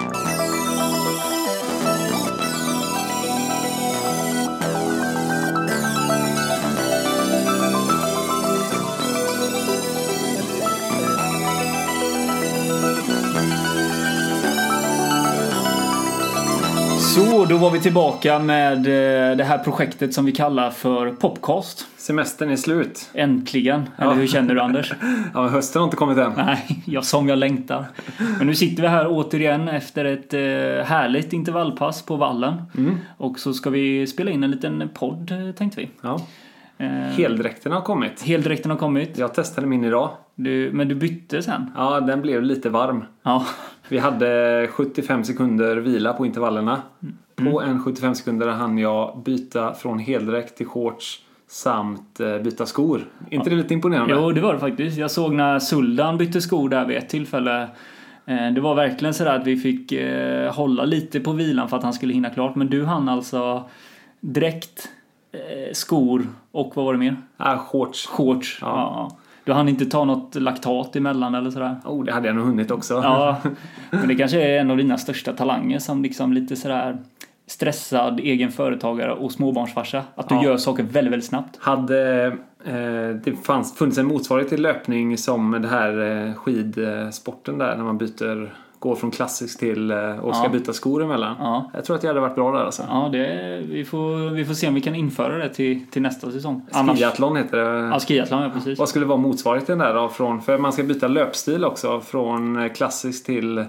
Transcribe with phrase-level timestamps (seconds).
[0.00, 0.29] Så,
[17.50, 21.86] då var vi tillbaka med eh, det här projektet som vi kallar för Popcast.
[21.96, 23.10] Semestern är slut.
[23.14, 23.82] Äntligen.
[23.96, 24.14] Eller Ja.
[24.14, 24.92] hur känner du Anders?
[25.34, 26.32] Ja, hösten har inte kommit än.
[26.36, 27.84] Nej, jag som jag längtar.
[28.38, 30.40] Men nu sitter vi här återigen efter ett eh,
[30.86, 32.62] härligt intervallpass på vallen.
[33.16, 35.90] Och så ska vi spela in en liten podd eh, tänkte vi.
[36.02, 36.20] Ja.
[37.16, 38.22] Heldräkten har kommit.
[38.22, 39.18] Heldräkten har kommit.
[39.18, 40.10] Jag testade min idag.
[40.34, 41.70] Du, men du bytte sen?
[41.76, 43.04] Ja, den blev lite varm.
[43.22, 43.46] Ja.
[43.88, 46.82] Vi hade 75 sekunder vila på intervallerna.
[47.44, 53.00] På en 75 sekunder hann jag byta från heldräkt till shorts samt eh, byta skor.
[53.30, 54.14] inte det lite imponerande?
[54.14, 54.98] Jo, det var det faktiskt.
[54.98, 57.62] Jag såg när Suldan bytte skor där vid ett tillfälle.
[58.26, 61.82] Eh, Det var verkligen sådär att vi fick eh, hålla lite på vilan för att
[61.82, 62.54] han skulle hinna klart.
[62.54, 63.64] Men du hann alltså
[64.20, 64.88] dräkt,
[65.72, 67.16] skor och vad var det mer?
[67.36, 68.06] Ah, shorts.
[68.06, 68.58] Shorts.
[68.60, 68.66] Ja.
[69.10, 69.16] Ja.
[69.44, 71.76] Du hann inte ta något laktat emellan eller sådär?
[71.84, 72.94] Oh, det hade jag nog hunnit också.
[72.94, 73.36] Ja,
[73.90, 76.98] men det kanske är en av dina största talanger som liksom lite sådär
[77.50, 80.02] stressad egen företagare och småbarnsfarsa.
[80.14, 80.44] Att du Ja.
[80.44, 81.56] gör saker väldigt, väldigt snabbt.
[81.60, 82.26] Hade
[82.64, 82.74] eh,
[83.24, 87.98] det fanns, funnits en motsvarighet till löpning som det här eh, skidsporten där när man
[87.98, 90.50] byter, går från klassisk till eh, och ska Ja.
[90.50, 91.36] byta skor emellan.
[91.38, 91.70] Ja.
[91.74, 92.82] Jag tror att jag hade varit bra där alltså.
[92.88, 96.30] Ja, det, vi, får, vi får se om vi kan införa det till, till nästa
[96.30, 96.66] säsong.
[96.96, 97.88] Skiathlon heter det.
[97.92, 98.78] Ja, skiathlon, ja precis.
[98.78, 100.08] Vad skulle vara motsvarigheten där då?
[100.08, 102.00] Från, för man ska byta löpstil också.
[102.00, 103.64] Från eh, klassisk till...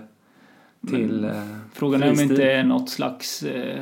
[0.88, 1.32] till eh,
[1.74, 3.82] Frågan är om inte är något slags eh,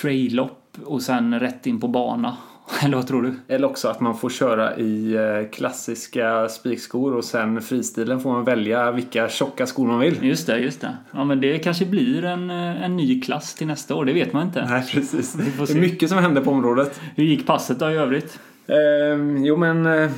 [0.00, 2.36] traillopp och sen rätt in på bana.
[2.82, 3.34] Eller vad tror du?
[3.48, 8.44] Eller också att man får köra i eh, klassiska spikskor och sen fristilen får man
[8.44, 10.24] välja vilka tjocka skor man vill.
[10.24, 10.96] Just det, just det.
[11.12, 14.04] Ja, men det kanske blir en, eh, en ny klass till nästa år.
[14.04, 14.66] Det vet man inte.
[14.70, 15.32] Nej, precis.
[15.32, 17.00] Det är mycket som händer på området.
[17.16, 18.40] Hur gick passet då i övrigt?
[18.66, 20.10] Eh, jo men eh,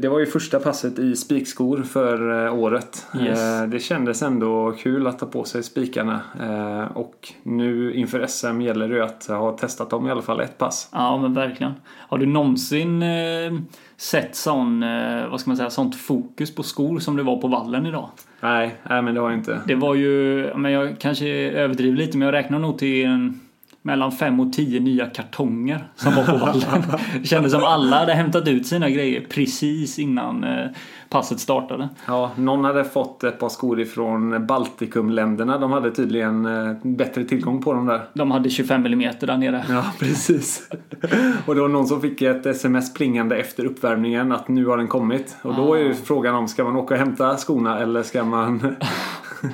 [0.00, 3.06] det var ju första passet i spikskor för eh, året.
[3.20, 3.40] Yes.
[3.40, 6.20] Eh, det kändes ändå kul att ta på sig spikarna.
[6.40, 10.40] Eh, och nu inför SM gäller det ju att ha testat dem i alla fall
[10.40, 10.88] ett pass.
[10.92, 11.72] Ja, men verkligen.
[12.08, 13.52] Har du någonsin eh,
[13.96, 17.48] sett sån, eh, vad ska man säga, sånt fokus på skor som det var på
[17.48, 18.08] vallen idag?
[18.40, 19.60] Nej, nej men det har jag inte.
[19.66, 23.40] Det var ju, men jag kanske överdriver lite, men jag räknar nog till en,
[23.82, 26.82] mellan fem och tio nya kartonger som var på vallen.
[27.20, 30.66] Det kändes som alla hade hämtat ut sina grejer precis innan eh,
[31.08, 31.88] passet startade.
[32.06, 35.58] Ja, någon hade fått ett par skor ifrån Baltikumländerna.
[35.58, 38.02] De hade tydligen eh, bättre tillgång på dem där.
[38.14, 39.64] De hade 25 mm där nere.
[39.68, 40.68] Ja, precis.
[41.46, 44.88] och det var någon som fick ett sms plingande efter uppvärmningen att nu har den
[44.88, 45.36] kommit.
[45.42, 48.76] Och då är ju frågan om ska man åka och hämta skorna eller ska man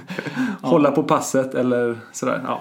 [0.60, 2.40] hålla på passet eller sådär.
[2.46, 2.60] Ja.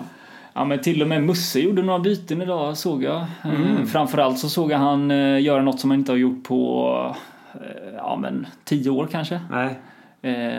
[0.57, 3.17] Ja men till och med Musse gjorde några byten idag såg jag.
[3.43, 7.15] Eh, Framförallt så såg jag han eh, göra något som han inte har gjort på
[7.53, 9.41] eh, ja men 10 år kanske.
[9.51, 9.79] Nej.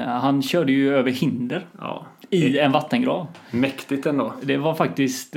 [0.06, 2.06] Han körde ju över hinder Ja.
[2.30, 3.26] i en vattengrav.
[3.50, 4.32] Mäktigt ändå.
[4.42, 5.36] Det var faktiskt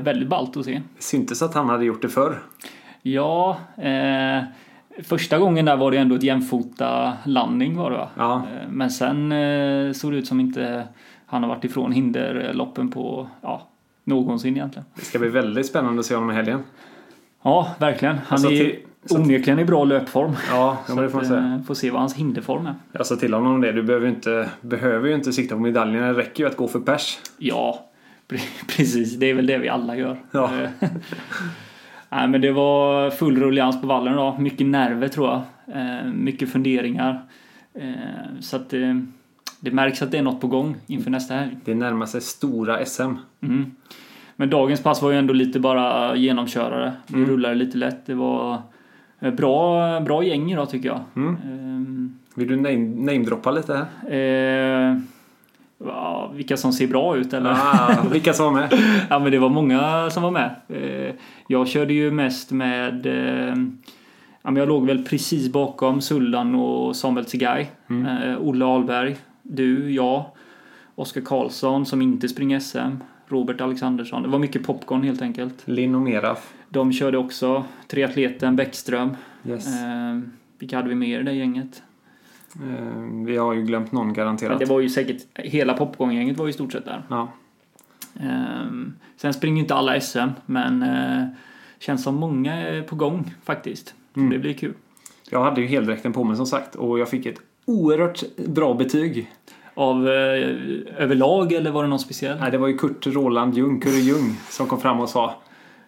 [0.00, 0.72] väldigt ballt att se.
[0.96, 2.38] Det syntes att han hade gjort det förr.
[3.02, 4.42] Ja, eh,
[5.04, 8.08] första gången där var det ändå ett jämfota landning var det va?
[8.16, 8.42] Ja.
[8.68, 10.84] Men sen eh, såg det ut som inte
[11.26, 13.68] han har varit ifrån hinderloppen på ja,
[14.04, 14.86] någonsin egentligen.
[14.94, 16.60] Det ska bli väldigt spännande att se honom i helgen.
[17.42, 18.14] Ja, verkligen.
[18.16, 18.78] Han Alltså, är till-
[19.10, 20.32] onekligen i bra löpform.
[20.50, 21.54] Ja, Så det får man säga.
[21.54, 22.74] eh, får se vad hans hinderform är.
[22.92, 23.72] Jag sa till honom det.
[23.72, 26.02] Du behöver ju inte, behöver ju inte sikta på medaljen.
[26.02, 27.18] Det räcker ju att gå för pers.
[27.38, 27.86] Ja,
[28.28, 29.16] pre- precis.
[29.16, 30.16] Det är väl det vi alla gör.
[30.30, 30.50] Ja.
[30.62, 30.68] Eh,
[32.08, 34.36] Nej, men det var full rullians på vallen då.
[34.38, 35.42] Mycket nerver tror jag.
[35.76, 37.22] Eh, Mycket funderingar.
[38.40, 38.72] Så att
[39.62, 41.56] det, märks att det är något på gång inför nästa helg.
[41.64, 43.02] Det närmar sig stora SM.
[43.42, 43.70] Mm.
[44.36, 46.92] Men dagens pass var ju ändå lite bara genomkörare.
[47.06, 47.28] Vi Mm.
[47.30, 48.06] rullade lite lätt.
[48.06, 48.62] Det var
[49.20, 51.00] eh, bra, bra gäng idag tycker jag.
[51.16, 51.36] Mm.
[51.44, 54.10] Ehm, Vill du name- namedroppa lite här?
[54.14, 54.96] Eh,
[55.86, 57.50] ja, vilka som ser bra ut eller?
[57.50, 58.72] Ah, vilka som var med?
[59.10, 60.50] ja men det var många som var med.
[60.68, 61.14] Eh,
[61.46, 63.54] jag körde ju mest med eh,
[64.56, 67.66] jag låg väl precis bakom Suldan och Samuel Tsegay.
[67.88, 70.24] Eh, Olle Ahlberg, du, jag,
[70.94, 72.96] Oskar Karlsson som inte springer SM.
[73.28, 74.22] Robert Alexandersson.
[74.22, 75.62] Det var mycket popcorn helt enkelt.
[75.64, 76.54] Linn och Meraf.
[76.68, 79.16] De körde också triatleten Bäckström.
[79.46, 79.66] Yes.
[79.66, 80.20] Eh,
[80.58, 81.82] vilka hade vi mer i det gänget?
[82.54, 84.58] Eh, vi har ju glömt någon Men garanterat.
[84.58, 87.02] det var ju säkert, hela popcorngänget var ju i stort sett där.
[87.08, 87.28] Ja.
[88.20, 91.26] Ehm, sen springer inte alla SM, men eh,
[91.78, 93.94] känns som många är på gång faktiskt.
[94.16, 94.30] Mm.
[94.30, 94.74] Det blir kul.
[95.30, 99.30] Jag hade ju heldräkten på mig som sagt och jag fick ett oerhört bra betyg.
[99.74, 100.56] Av eh,
[100.96, 102.38] överlag eller var det någon speciell?
[102.38, 105.34] Nej, det var ju Kurt Roland Ljung, Kurre Ljung, som kom fram och sa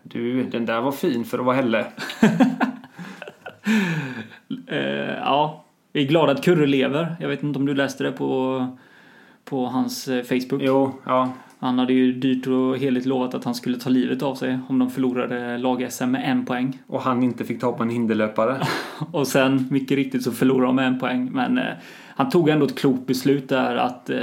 [0.02, 1.86] Du, den där var fin för att vara Helle.
[4.66, 7.16] Eh, ja, vi är glada att Kurre lever.
[7.20, 8.66] Jag vet inte om du läste det på,
[9.44, 10.62] på hans eh, Facebook.
[10.62, 11.32] Jo, ja.
[11.64, 14.78] Han hade ju dyrt och heligt lovat att han skulle ta livet av sig om
[14.78, 16.82] de förlorade lag-SM med en poäng.
[16.86, 18.56] Och han inte fick ta på en hinderlöpare.
[19.12, 21.30] Och sen, mycket riktigt, så förlorade de med en poäng.
[21.32, 21.64] Men eh,
[22.16, 24.18] han tog ändå ett klokt beslut där att, eh,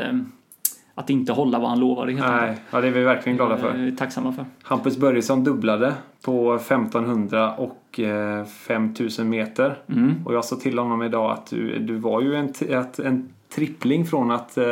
[0.96, 2.12] att inte hålla vad han lovade.
[2.12, 3.88] Helt Nej, ja, det är vi verkligen glada för.
[3.88, 4.46] Eh, tacksamma för.
[4.64, 5.94] Hampus Börjesson dubblade
[6.26, 9.78] på 1500 och eh, 5000 meter.
[9.88, 10.14] Mm.
[10.26, 14.06] Och jag sa till honom idag att du, du var ju en, att, en trippling
[14.06, 14.64] från att eh,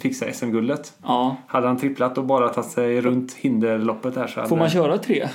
[0.00, 0.92] fixa SM-guldet.
[1.02, 1.36] Ja.
[1.46, 4.48] Hade han tripplat och bara tagit sig runt hinderloppet här så hade...
[4.48, 5.28] Får man köra tre?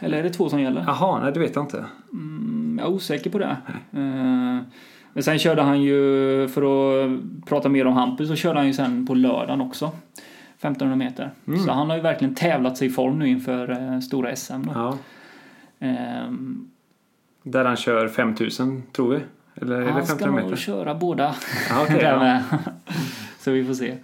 [0.00, 0.84] Eller är det två som gäller?
[0.86, 1.84] Jaha, nej det vet jag inte.
[2.12, 3.56] Mm, Jag är osäker på det.
[3.92, 4.58] Eh,
[5.12, 6.62] Men sen körde han ju, för
[7.04, 9.90] att prata mer om Hampus, så körde han ju sen på lördagen också.
[10.58, 11.30] 1500 meter.
[11.46, 11.60] Mm.
[11.60, 14.62] Så han har ju verkligen tävlat sig i form nu inför eh, stora SM.
[14.62, 14.70] Då.
[14.74, 14.98] Ja.
[15.78, 16.68] Ehm,
[17.42, 19.20] Där han kör 5000 tror vi.
[19.54, 21.34] Eller är han ska 1500 nog köra båda.
[21.70, 22.18] Ja, ja.
[22.18, 22.42] med.
[23.38, 23.94] Så vi får se.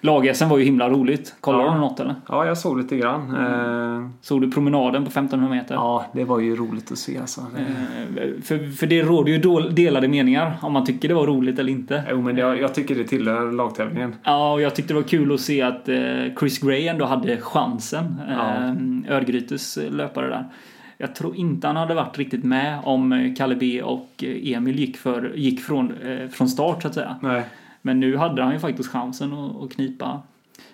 [0.00, 1.34] Lag-SM var ju himla roligt.
[1.40, 1.72] Kollade Ja.
[1.74, 2.14] du något eller?
[2.28, 3.36] ja, jag såg lite grann.
[3.36, 5.74] Eh, Såg du promenaden på 1500 meter?
[5.74, 7.40] ja, det var ju roligt att se alltså.
[7.40, 11.72] Eh, För, för det råder ju delade meningar om man tycker det var roligt eller
[11.72, 12.02] inte.
[12.10, 14.14] Jo, men jag, jag tycker det tillhör lagtävlingen.
[14.24, 15.96] Ja, och jag tyckte det var kul att se att eh,
[16.38, 18.20] Chris Gray ändå hade chansen.
[18.28, 20.44] Eh, Örgrytes löpare där.
[20.98, 24.78] Jag tror inte han hade varit riktigt med om eh, Kalle B och eh, Emil
[24.78, 27.16] gick, för, gick från, eh, från start så att säga.
[27.22, 27.44] Nej.
[27.82, 30.22] Men nu hade han ju faktiskt chansen att, att knipa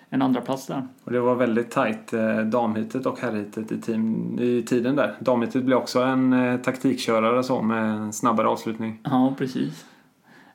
[0.09, 0.87] en andra plats där.
[1.03, 5.15] Och det var väldigt tajt eh, damhitet och herrhitet i, team, i tiden där.
[5.19, 8.99] Damhitet blev också en eh, taktikkörare så med en snabbare avslutning.
[9.03, 9.85] Ja, precis.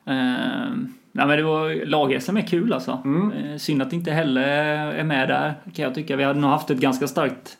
[0.05, 0.13] Eh,
[1.11, 3.01] nej, men det var lag-SM är kul alltså.
[3.05, 3.31] Mm.
[3.31, 6.15] Eh, synd att inte Helle är med där kan jag tycka.
[6.15, 7.57] Vi hade nog haft ett ganska starkt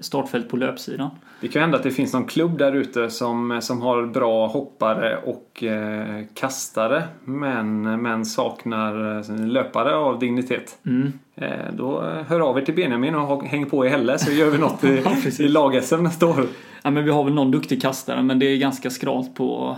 [0.00, 1.10] startfält på löpsidan.
[1.40, 5.16] Det kan hända att det finns någon klubb där ute som, som har bra hoppare
[5.16, 10.78] och eh, kastare men, men saknar eh, löpare av dignitet.
[10.86, 11.12] Mm.
[11.34, 14.50] Eh, då eh, hör av er till Benjamin och häng på i Helle så gör
[14.50, 16.46] vi något i, Ja, i lag-SM nästa år.
[16.82, 19.76] Ja, men vi har väl någon duktig kastare men det är ganska skralt på,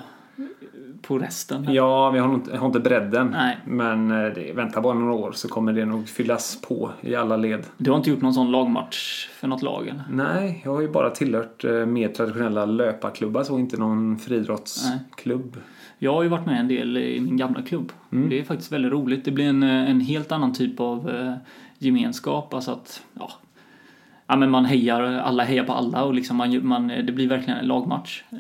[1.09, 1.73] på resten.
[1.73, 3.31] Ja, vi har, inte, har inte bredden.
[3.31, 3.59] Nej.
[3.65, 7.37] Men eh, det, vänta bara några år så kommer det nog fyllas på i alla
[7.37, 7.67] led.
[7.77, 10.05] Du har inte gjort någon sån lagmatch för något lag eller?
[10.11, 15.57] Nej, jag har ju bara tillhört eh, mer traditionella löparklubbar så inte någon friidrottsklubb.
[15.99, 17.93] Jag har ju varit med en del i min gamla klubb.
[18.11, 19.25] Det är faktiskt väldigt roligt.
[19.25, 21.13] Det blir en, eh, en helt annan typ av
[21.79, 22.55] gemenskap.
[22.55, 23.31] Alltså att, ja,
[24.29, 27.59] ja men man hejar, alla hejar på alla och liksom man, man, det blir verkligen
[27.59, 28.23] en lagmatch.
[28.33, 28.39] Eh,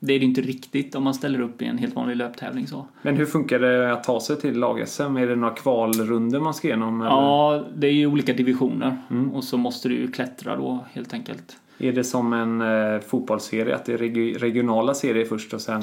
[0.00, 2.86] Det är det inte riktigt om man ställer upp i en helt vanlig löptävling så.
[3.02, 5.16] Men hur funkar det att ta sig till lag-SM?
[5.16, 7.00] Är det några kvalrunder man ska igenom?
[7.00, 7.10] Eller?
[7.10, 8.96] Ja, det är ju olika divisioner
[9.34, 11.56] och så måste du ju klättra då helt enkelt.
[11.78, 13.74] Är det som en eh, fotbollsserie?
[13.74, 15.82] Att det är regi- regionala serier först och sen...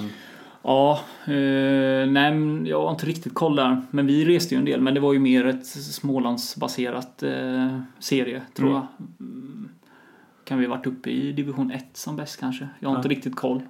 [0.68, 2.34] Ja, eh, nej
[2.70, 3.82] jag har inte riktigt koll där.
[3.92, 8.42] Men vi reste ju en del, men det var ju mer ett Smålandsbaserat eh, serie,
[8.54, 8.82] tror Mm.
[8.82, 8.88] jag.
[9.20, 9.70] Mm.
[10.46, 12.68] Kan vi ha varit uppe i division 1 som bäst kanske?
[12.80, 13.62] Jag har inte riktigt koll.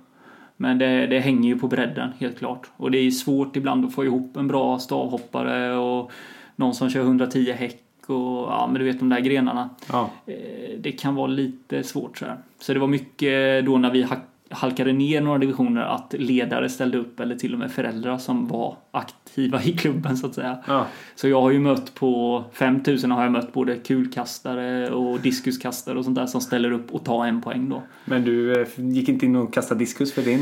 [0.57, 2.71] Men det, det hänger ju på bredden, helt klart.
[2.77, 6.11] Och det är svårt ibland att få ihop en bra stavhoppare och
[6.55, 8.15] någon som kör 110 häck och
[8.49, 9.69] ja, men du vet de där grenarna.
[9.91, 10.09] Ja.
[10.25, 12.37] Eh, det kan vara lite svårt så här.
[12.59, 16.97] Så det var mycket då när vi hack- halkade ner några divisioner att ledare ställde
[16.97, 20.57] upp eller till och med föräldrar som var aktiva i klubben så att säga.
[20.67, 20.85] ja.
[21.15, 26.03] Så jag har ju mött på 5000 har jag mött både kulkastare och diskuskastare och
[26.05, 27.83] sånt där som ställer upp och tar en poäng då.
[28.05, 30.41] Men du eh, gick inte in och kastade diskus för din?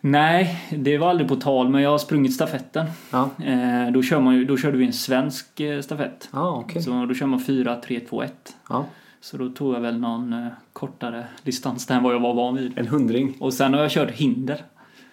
[0.00, 2.86] Nej, det var aldrig på tal men jag har sprungit stafetten.
[3.10, 6.28] Ja, Eh, då, kör man då körde vi en svensk eh, stafett.
[6.30, 6.82] ah, okej.
[6.82, 8.56] Så då kör man 4, 3, 2, 1.
[8.68, 8.86] Ja.
[9.24, 12.54] Så då tog jag väl någon eh, kortare distans där än vad jag var van
[12.56, 12.78] vid.
[12.78, 13.36] En hundring.
[13.40, 14.62] Och sen har jag kört hinder.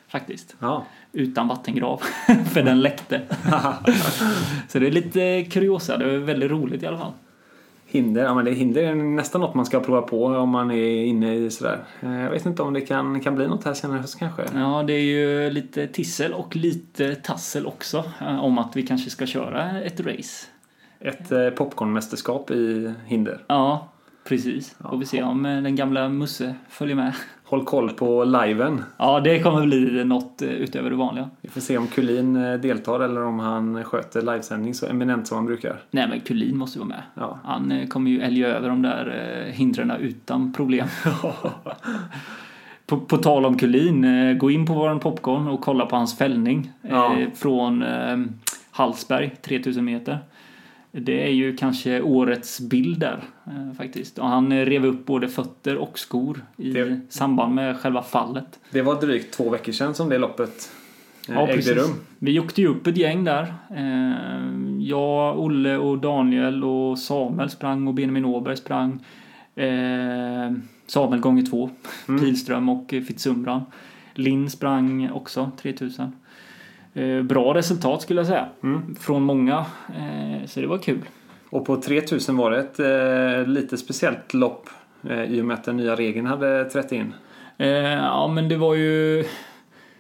[0.07, 0.55] Faktiskt.
[0.59, 0.85] Ja.
[1.11, 2.01] Utan vattengrav.
[2.53, 3.21] för den läckte.
[4.67, 5.97] så det är lite kuriosa.
[5.97, 7.11] Det är väldigt roligt i alla fall.
[7.85, 11.03] Hinder, ja men det, hinder är nästan något man ska prova på om man är
[11.05, 11.79] inne i sådär.
[12.01, 14.41] Eh, Jag vet inte om det kan, kan bli något här senare höst kanske.
[14.55, 18.03] Ja, det är ju lite tissel och lite tassel också.
[18.21, 20.45] eh, Om att vi kanske ska köra ett race.
[20.99, 23.43] Ett popcornmästerskap i hinder.
[23.47, 23.87] Ja,
[24.29, 24.75] precis.
[24.89, 27.13] Får vi se om eh, den gamla Musse följer med.
[27.43, 28.83] Håll koll på liven.
[28.97, 31.29] Ja, det kommer bli något eh, utöver det vanliga.
[31.41, 35.37] Vi får se om Kulin eh, deltar eller om han sköter livesändning så eminent som
[35.37, 35.81] han brukar.
[35.91, 37.01] Nej, men Kulin måste vara med.
[37.13, 37.39] Ja.
[37.43, 40.87] Han kommer ju älga över de där hindren utan problem.
[42.85, 46.71] på, på tal om Kulin, gå in på våran popcorn och kolla på hans fällning.
[46.81, 47.15] Ja.
[47.35, 47.83] Från
[48.71, 50.19] Hallsberg, 3000 meter.
[50.91, 54.19] Det är ju kanske årets bild där eh, faktiskt.
[54.19, 58.59] Och han rev upp både fötter och skor i Det- samband med själva fallet.
[58.71, 60.71] Det var drygt två veckor sedan som det loppet
[61.29, 61.75] eh, Ja, ägde precis.
[61.77, 61.89] rum.
[62.19, 63.53] Vi åkte ju upp ett gäng där.
[63.75, 68.99] Eh, Jag, Olle och Daniel och Samuel sprang och Benjamin Åberg sprang.
[70.87, 71.69] Samuel gånger två.
[72.07, 72.21] Mm.
[72.21, 73.61] Pilström och Fitzumran.
[74.13, 76.11] Linn sprang också 3000.
[76.99, 78.45] Eh, Bra resultat skulle jag säga.
[78.63, 78.95] Mm.
[78.95, 79.65] Från många.
[79.97, 80.99] Eh, Så det var kul.
[81.49, 84.69] Och på 3000 var det ett eh, lite speciellt lopp
[85.27, 87.13] i och med att den nya regeln hade trätt in.
[87.57, 89.23] Ja men det var ju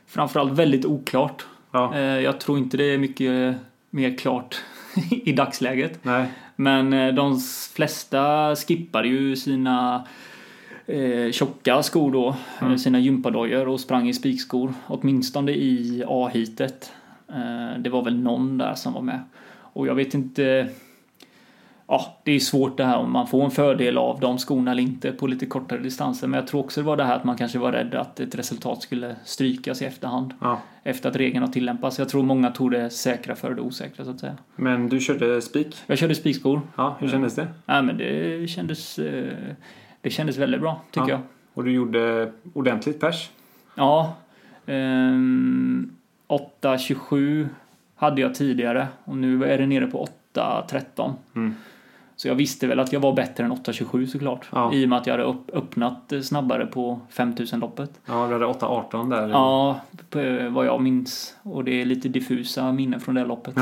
[0.07, 1.45] framförallt väldigt oklart.
[1.71, 3.55] Ja, Jag tror inte det är mycket
[3.89, 4.61] mer klart
[5.11, 5.99] i dagsläget.
[6.01, 6.25] nej.
[6.55, 7.39] Men de
[7.75, 10.07] flesta skippade ju sina
[10.89, 12.71] eh, tjocka skor då, Mm.
[12.73, 14.73] eh, sina gympadojor och sprang i spikskor.
[14.87, 16.91] Åtminstone i A-heatet.
[17.29, 19.19] Eh, det var väl någon där som var med.
[19.73, 20.67] Och jag vet inte...
[21.91, 24.83] Ja, det är svårt det här om man får en fördel av de skorna eller
[24.83, 26.27] inte på lite kortare distanser.
[26.27, 28.35] Men jag tror också det var det här att man kanske var rädd att ett
[28.35, 30.33] resultat skulle strykas i efterhand.
[30.41, 30.59] Ja.
[30.83, 31.99] Efter att regeln har tillämpats.
[31.99, 34.37] Jag tror många tog det säkra för det osäkra så att säga.
[34.55, 35.77] Men du körde spik.
[35.87, 36.61] Jag körde spikskor.
[36.75, 37.47] Ja, hur kändes det?
[37.65, 39.33] Nej men det kändes, eh,
[40.01, 41.13] det kändes väldigt bra tycker Ja.
[41.13, 41.19] jag.
[41.53, 43.29] Och du gjorde ordentligt pers.
[43.75, 44.13] Ja.
[44.65, 45.91] ehm,
[46.27, 47.47] 8.27
[47.95, 51.13] hade jag tidigare och nu är det nere på 8.13.
[51.35, 51.55] Mm.
[52.19, 54.49] Så jag visste väl att jag var bättre än 8.27 såklart.
[54.51, 54.73] Ja.
[54.73, 57.91] I och med att jag hade upp, öppnat eh, snabbare på 5000 loppet.
[58.05, 59.29] Ja, du hade 8.18 där.
[59.29, 59.79] Ja,
[60.49, 61.35] vad jag minns.
[61.43, 63.55] Och det är lite diffusa minnen från det loppet.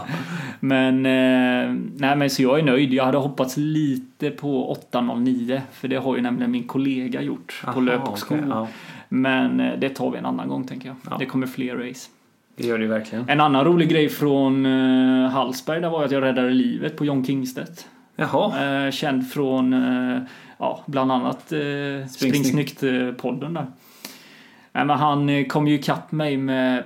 [0.60, 2.92] Men, eh, nej men så jag är nöjd.
[2.92, 7.70] Jag hade hoppats lite på 8.09 för det har ju nämligen min kollega gjort på
[7.70, 8.36] Aha, löp och skor.
[8.36, 8.68] okej, ja.
[9.08, 10.96] Men eh, det tar vi en annan gång tänker jag.
[11.10, 11.16] Ja.
[11.18, 12.10] Det kommer fler race.
[12.56, 13.28] Det gör det verkligen.
[13.28, 14.64] En annan rolig grej från
[15.32, 17.88] Hallsberg där var att jag räddade livet på John Kingstedt.
[18.16, 18.84] Jaha.
[18.86, 20.22] Eh, känd från eh,
[20.58, 23.66] ja, bland annat eh, Spring Snyggt-podden där.
[24.72, 26.84] Men han eh, kom ju ikapp mig med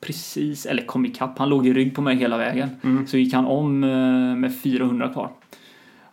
[0.00, 2.68] precis, eller kom ikapp, han låg i rygg på mig hela vägen.
[2.84, 3.06] Mm.
[3.06, 3.80] Så gick han om
[4.40, 5.30] med 400 kvar.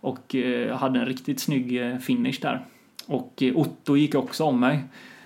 [0.01, 0.35] Och
[0.71, 2.65] hade en riktigt snygg finish där.
[3.07, 4.79] Och Otto gick också om mig.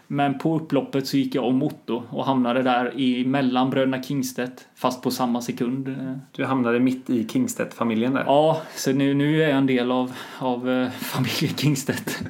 [0.07, 4.67] Men på upploppet så gick jag om Otto och hamnade där i mellan bröderna Kingstedt
[4.75, 5.95] fast på samma sekund.
[6.31, 8.23] Du hamnade mitt i Kingstedt-familjen där.
[8.25, 12.23] Ja, så nu, nu är jag en del av, av eh, familjen Kingstedt.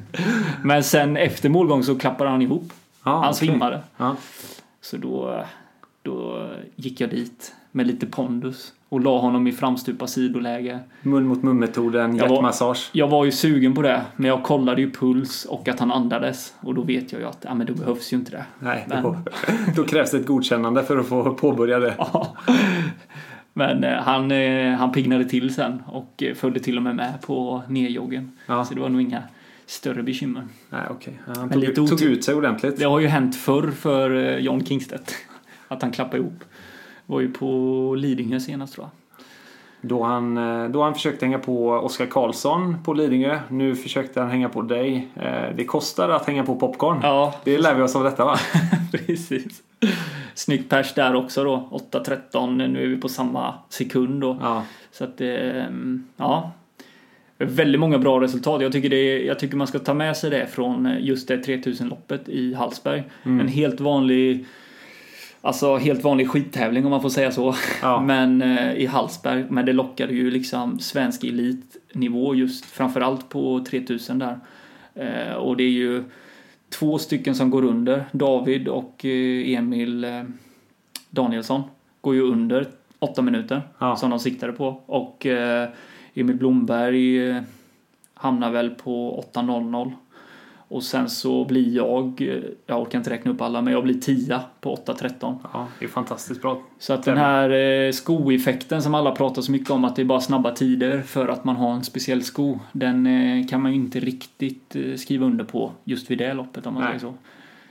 [0.62, 2.72] Men sen efter målgång så klappade han ihop.
[3.04, 3.34] Ja, Han okej.
[3.34, 3.80] svimmade.
[3.96, 4.16] Ja.
[4.80, 5.44] Så då,
[6.02, 10.78] då gick jag dit med lite pondus och la honom i framstupa sidoläge.
[11.02, 12.90] Mun mot mun-metoden, Jag var- hjärtmassage.
[12.92, 16.54] Jag var ju sugen på det, men jag kollade ju puls och att han andades.
[16.60, 18.44] Och då vet jag ju att ja, men då behövs ju inte det.
[18.58, 19.18] Nej, Men- då,
[19.76, 21.94] då krävs det ett godkännande för att få påbörja det.
[21.98, 22.36] Ja.
[23.52, 27.20] Men eh, han, eh, han piggnade till sen och eh, följde till och med med
[27.22, 28.32] på nedjoggen.
[28.46, 28.64] Ja.
[28.64, 29.22] Så det var nog inga
[29.66, 30.42] större bekymmer.
[30.70, 30.80] Nej.
[31.26, 32.76] Ja, Han tog, tog ut sig ordentligt.
[32.78, 35.14] Det har ju hänt förr för John Kingstedt.
[35.68, 36.44] Att han klappade ihop.
[37.08, 38.90] Var ju på Lidingö senast tror jag.
[39.80, 43.38] Då han, eh, då han försökte hänga på Oskar Karlsson på Lidingö.
[43.48, 45.08] Nu försökte han hänga på dig.
[45.14, 46.98] Eh, Det kostar att hänga på popcorn.
[47.02, 48.36] Ja, Det lär vi oss av detta va?
[48.92, 49.62] precis.
[50.34, 51.68] Snyggt pers där också då.
[51.92, 52.68] 8.13.
[52.68, 54.38] Nu är vi på samma sekund då.
[54.40, 54.62] Ja.
[54.92, 55.66] Så att det,
[56.16, 56.50] ja.
[57.38, 58.62] Väldigt många bra resultat.
[58.62, 61.36] Jag tycker, det jag tycker man ska ta med sig det från eh, just det
[61.46, 63.02] 3000-loppet i Hallsberg.
[63.24, 63.40] Mm.
[63.40, 64.46] En helt vanlig
[65.40, 67.54] Alltså helt vanlig skittävling om man får säga så.
[67.82, 68.00] Ja.
[68.06, 69.44] Men eh, i Hallsberg.
[69.50, 74.38] Men det lockade ju liksom svensk elitnivå just framförallt på 3000 där.
[74.94, 76.04] Eh, och det är ju
[76.78, 78.04] två stycken som går under.
[78.12, 80.22] David och eh, Emil eh,
[81.10, 81.62] Danielsson
[82.00, 82.66] går ju under
[82.98, 83.96] åtta minuter Ja.
[83.96, 84.66] som de siktade på.
[84.86, 85.68] Och eh,
[86.14, 87.42] Emil Blomberg eh,
[88.14, 89.92] hamnar väl på 8.00.
[90.70, 93.94] Och sen så blir jag, eh, jag orkar inte räkna upp alla, men jag blir
[93.94, 95.38] 10 på 8.13.
[95.52, 96.62] ja, det är fantastiskt bra.
[96.78, 100.06] Så att den här eh, skoeffekten som alla pratar så mycket om att det är
[100.06, 102.58] bara snabba tider för att man har en speciell sko.
[102.72, 106.74] Den eh, kan man ju inte riktigt skriva under på just vid det loppet om
[106.74, 106.98] man Nej.
[107.00, 107.18] säger så.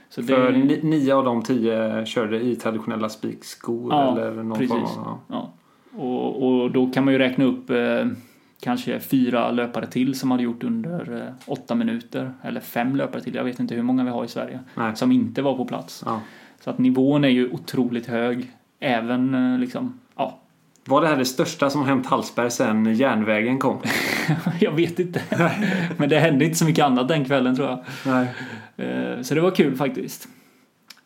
[0.08, 4.58] så För det, ni, nio av de tio körde i traditionella spikskor Ja, eller någon
[4.58, 4.68] precis.
[4.68, 5.18] form av...
[5.28, 5.52] Ja.
[5.92, 6.02] ja.
[6.02, 7.70] och, och då kan man ju räkna upp
[8.60, 12.32] kanske fyra löpare till som hade gjort under eh, åtta minuter.
[12.42, 14.60] Eller fem löpare till, jag vet inte hur många vi har i Sverige.
[14.74, 14.96] Nej.
[14.96, 16.02] Som inte var på plats.
[16.06, 16.20] Ja.
[16.64, 18.50] Så att nivån är ju otroligt hög.
[18.80, 20.38] Även eh, liksom, ja,
[20.84, 23.78] Var det här det största som hänt Hallsberg sen järnvägen kom?
[24.60, 25.22] jag vet inte.
[25.96, 27.78] Men det hände inte så mycket annat den kvällen tror jag.
[28.06, 28.26] Nej.
[28.76, 30.28] Eh, Så det var kul faktiskt.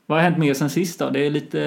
[0.07, 1.11] Vad har hänt mer sen sist då?
[1.11, 1.59] Det, är lite,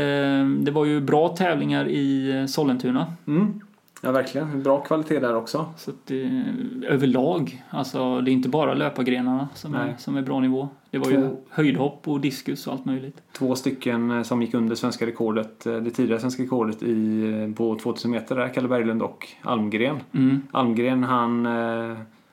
[0.62, 3.14] det var ju bra tävlingar i Sollentuna.
[3.28, 3.62] Mm.
[4.06, 4.64] Ja, verkligen.
[4.64, 5.66] Bra kvalitet där också.
[5.78, 6.44] Så det,
[6.88, 10.70] överlag, alltså det är inte bara löpargrenarna som, är, som är bra nivå.
[10.92, 13.22] Det var ju Två- höjdhopp och diskus och allt möjligt.
[13.38, 17.56] Två stycken eh, som gick under svenska rekordet, eh, det tidigare svenska rekordet i, eh,
[17.56, 19.98] på 2000 meter där, Kalle Berglund och Almgren.
[20.12, 20.42] Mm.
[20.52, 21.46] Almgren han,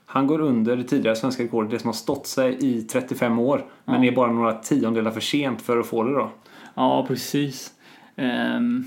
[0.07, 3.65] han går under det tidigare svenska rekordet, det som har stått sig i 35 år.
[3.85, 4.11] Men Ja.
[4.13, 6.31] är bara några tiondelar för sent för att få det då.
[6.75, 7.71] Ja, precis.
[8.17, 8.85] Ehm,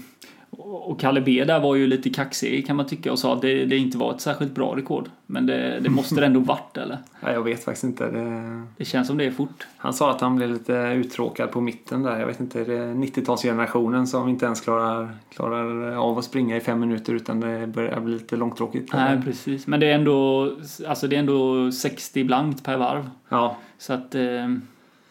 [0.58, 3.66] och Kalle B där var ju lite kaxig kan man tycka och sa att det,
[3.66, 5.10] det inte var ett särskilt bra rekord.
[5.26, 6.98] Men det, det måste det ändå varit eller?
[7.20, 8.12] Nej, jag vet faktiskt inte.
[8.12, 8.64] Det...
[8.78, 9.68] Det känns som det är fort.
[9.78, 12.20] Han sa att han blev lite uttråkad på mitten där.
[12.20, 16.60] Jag vet inte, är det 90-talsgenerationen som inte ens klarar, klarar av att springa i
[16.60, 18.94] fem minuter utan det börjar bli lite långtråkigt?
[18.94, 19.68] Nej, precis.
[19.68, 20.52] Men det är ändå,
[20.88, 23.10] alltså det är ändå 60 blankt per varv.
[23.30, 24.22] Ja, Så att eh,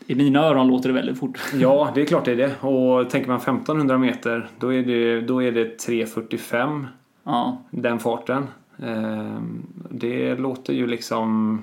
[0.07, 1.39] i mina öron låter det väldigt fort.
[1.55, 2.67] Ja, det är klart det är det.
[2.67, 6.87] Och tänker man 1500 meter, då är det, då är det 3.45
[7.25, 8.47] Ja, den farten.
[8.83, 11.59] Ehm, Det låter ju liksom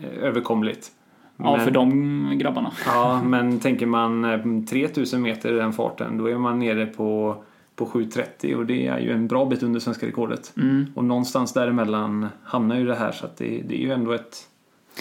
[0.00, 0.88] eh, överkomligt.
[1.36, 2.72] ja Men- för de grabbarna.
[2.86, 7.36] Ja, men tänker man eh, 3000 meter i den farten, då är man nere på,
[7.76, 10.52] på 7.30 och det är ju en bra bit under svenska rekordet.
[10.56, 10.86] Mm.
[10.94, 14.36] Och någonstans däremellan hamnar ju det här så att det, det är ju ändå ett,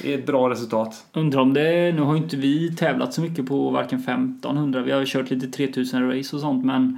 [0.01, 1.05] det är ett bra resultat.
[1.13, 5.05] Undrar om det, nu har inte vi tävlat så mycket på varken 1500, vi har
[5.05, 6.97] kört lite 3000 race och sånt men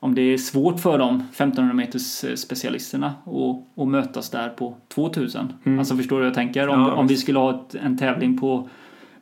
[0.00, 4.74] om det är svårt för de 1500 meters eh, specialisterna att, att mötas där på
[4.88, 5.52] 2000.
[5.64, 5.78] Mm.
[5.78, 6.68] Alltså förstår du vad jag tänker?
[6.68, 8.68] Om, Ja, om vi skulle ha ett, en tävling på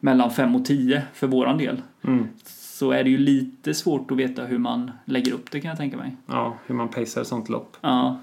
[0.00, 2.28] mellan 5 och 10 för våran del Mm.
[2.46, 5.78] så är det ju lite svårt att veta hur man lägger upp det kan jag
[5.78, 6.16] tänka mig.
[6.26, 7.76] Ja, hur man pacear ett sånt lopp.
[7.80, 8.18] Ja,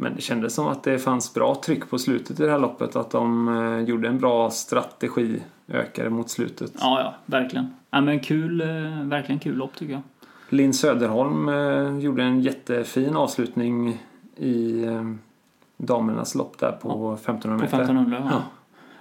[0.00, 2.96] Men det kändes som att det fanns bra tryck på slutet i det här loppet.
[2.96, 6.72] Att de eh, gjorde en bra strategi ökade mot slutet.
[6.80, 7.74] ja, ja verkligen.
[7.90, 8.66] Ja, men kul, eh,
[9.02, 10.02] verkligen kul lopp tycker jag.
[10.48, 14.02] Linn Söderholm eh, gjorde en jättefin avslutning
[14.36, 14.86] i
[15.76, 17.84] damernas lopp där på 1500 På meter.
[17.84, 18.42] 1500 ja.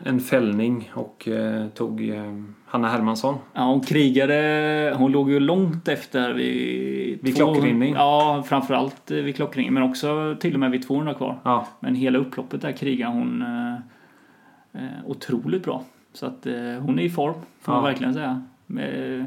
[0.03, 2.33] En fällning och eh, tog eh,
[2.65, 3.35] Hanna Hermansson.
[3.53, 4.93] Ja, hon krigade.
[4.97, 7.19] Hon låg ju långt efter vid...
[7.21, 7.93] Vid två- klockringning.
[7.93, 9.73] Ja, framförallt vid klockringning.
[9.73, 11.39] Men också till och med vid 200 kvar.
[11.43, 13.73] Ja, Men hela upploppet där krigar hon eh,
[14.83, 15.83] eh, otroligt bra.
[16.13, 17.87] Så att eh, hon är i form, får man Ja.
[17.89, 18.43] verkligen säga.
[18.79, 19.25] Eh,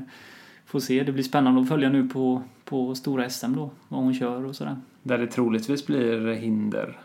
[0.66, 3.70] får se, det blir spännande att följa nu på, på stora SM då.
[3.88, 4.76] Vad hon kör och sådär.
[5.02, 6.98] där det troligtvis blir hinder.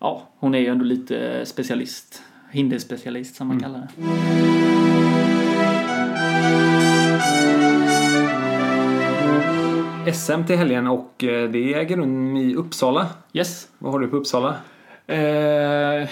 [0.00, 2.22] Ja, hon är ju ändå lite specialist.
[2.50, 3.62] Hinderspecialist som man Mm.
[3.72, 5.08] kallar det.
[10.12, 13.06] SM till helgen och eh, det äger rum i Uppsala.
[13.32, 13.68] Yes.
[13.78, 14.54] Vad har du på Uppsala?
[15.06, 16.08] Eh,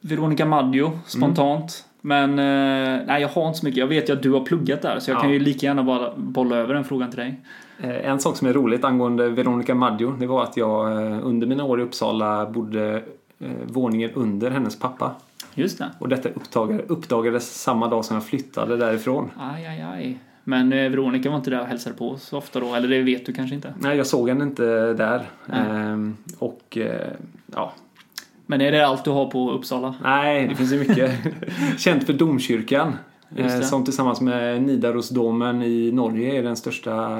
[0.00, 1.84] Veronica Maggio, spontant.
[2.00, 3.78] Men eh, nej, jag har inte så mycket.
[3.78, 5.20] Jag vet ju att du har pluggat där så jag Ja.
[5.20, 7.40] kan ju lika gärna bara bolla över den frågan till dig.
[7.80, 11.46] Eh, En sak som är roligt angående Veronica Maggio det var att jag eh, under
[11.46, 13.02] mina år i Uppsala bodde
[13.66, 15.14] våningen under hennes pappa.
[15.54, 15.90] Just det.
[15.98, 19.30] Och detta uppdagades, uppdagades samma dag som jag flyttade därifrån.
[19.38, 20.18] Aj, aj, aj.
[20.44, 22.74] Men eh, Veronica var inte där och hälsade på så ofta då?
[22.74, 23.74] Eller det vet du kanske inte?
[23.78, 25.30] Nej, jag såg henne inte där.
[25.52, 27.10] Ehm, och eh,
[27.54, 27.72] ja,
[28.46, 29.94] Men är det allt du har på Uppsala?
[30.02, 31.12] nej, det finns ju mycket.
[31.78, 32.92] Känt för domkyrkan.
[33.36, 33.60] Eh.
[33.60, 37.18] Som tillsammans med Nidarosdomen i Norge är den största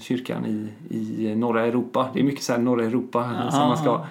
[0.00, 2.10] kyrkan i, i norra Europa.
[2.14, 3.50] Det är mycket så här norra Europa Aha.
[3.50, 4.06] som man ska.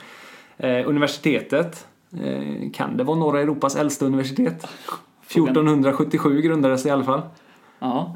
[0.59, 1.87] Eh, Universitetet.
[2.23, 4.67] Eh, kan det vara norra Europas äldsta universitet?
[5.21, 5.51] Frågan.
[5.51, 7.21] 1477 grundades det i alla fall.
[7.79, 8.15] Ja.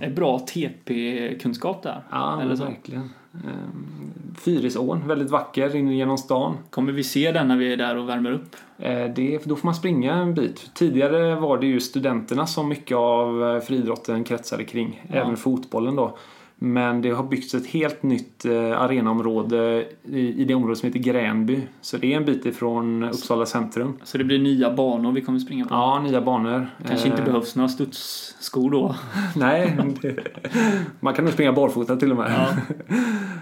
[0.00, 2.02] Är bra TP-kunskap där.
[2.10, 2.64] ja, Eller så.
[2.64, 3.10] verkligen.
[3.34, 6.56] Ehm, Fyrisån, väldigt vacker in genom stan.
[6.70, 8.56] Kommer vi se den när vi är där och värmer upp?
[8.78, 10.70] Eh, Det, då får man springa en bit.
[10.74, 15.04] Tidigare var det ju studenterna som mycket av eh, friidrotten kretsade kring.
[15.08, 15.14] Ja.
[15.16, 16.18] Även fotbollen då.
[16.60, 21.60] Men det har byggts ett helt nytt eh, arenaområde i, det område som heter Gränby.
[21.80, 23.98] Så det är en bit ifrån Uppsala centrum.
[24.04, 25.74] Så det blir nya banor vi kommer springa på?
[25.74, 26.66] Ja, nya banor.
[26.88, 28.94] Kanske inte Eh, behövs några studsskor då?
[29.36, 29.78] Nej,
[31.00, 32.30] man kan nog springa barfota till och med.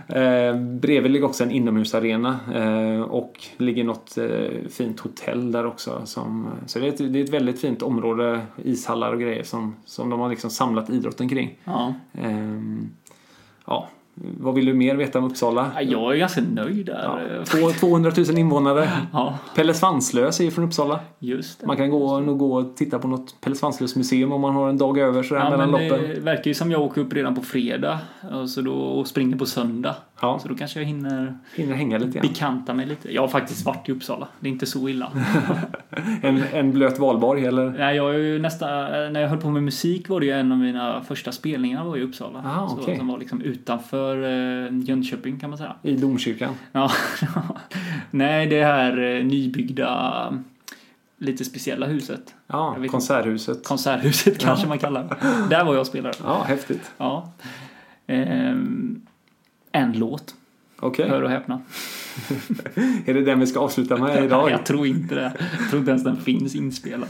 [0.09, 2.39] eh, bredvid ligger också en inomhusarena
[3.09, 4.19] och ligger något
[4.71, 6.03] fint hotell där också.
[6.05, 10.51] Så det är, ett, väldigt fint område, ishallar och grejer som, som de har liksom
[10.51, 11.59] samlat idrotten kring.
[11.65, 11.95] Ja.
[13.67, 13.89] Eh, ja,
[14.41, 15.71] vad vill du mer veta om Uppsala?
[15.75, 17.45] Ja, Jag är ganska nöjd Ja, där.
[17.45, 18.91] två- 200 000 invånare.
[19.13, 21.01] Ja, Pelle Svanslös är ju från Uppsala.
[21.19, 21.67] just det.
[21.67, 24.69] Man kan gå, nog gå och titta på något Pelle Svanslös museum om man har
[24.69, 25.89] en dag över sådär Ja, mellan loppen.
[26.15, 27.99] det verkar ju som jag åker upp redan på fredag
[28.33, 29.97] och, så då, och springer på söndag.
[30.21, 30.39] Ja.
[30.39, 33.15] Så då kanske jag hinner Hinner hänga lite bekanta mig lite.
[33.15, 34.29] Jag har faktiskt varit i Uppsala.
[34.41, 35.13] Det är inte så illa.
[36.23, 37.71] En, en blöt valborg eller?
[37.71, 38.69] Nej, jag är ju nästan,
[39.13, 41.97] när jag höll på med musik var det ju en av mina första spelningar var
[41.97, 42.43] i Uppsala.
[42.47, 42.99] Ah, så, okej.
[42.99, 45.75] som var liksom utanför eh, Jönköping kan man säga.
[45.83, 46.55] I domkyrkan?
[46.73, 46.91] Ja,
[48.11, 50.33] Nej, det här eh, nybyggda,
[51.19, 52.35] lite speciella huset.
[52.47, 53.65] Ja, Jag vet konserthuset.
[53.67, 55.17] Konserthuset kanske man kallar det.
[55.57, 56.17] Där var jag och spelade.
[56.25, 56.93] Ja, häftigt.
[56.99, 57.33] Ja.
[58.07, 59.03] Ehm,
[59.77, 60.35] en låt,
[60.81, 61.09] Okej.
[61.09, 61.61] hör och häpna.
[63.07, 64.51] Är det den vi ska avsluta med idag?
[64.51, 65.33] Jag tror inte det.
[65.61, 67.09] Jag tror inte ens den finns inspelad.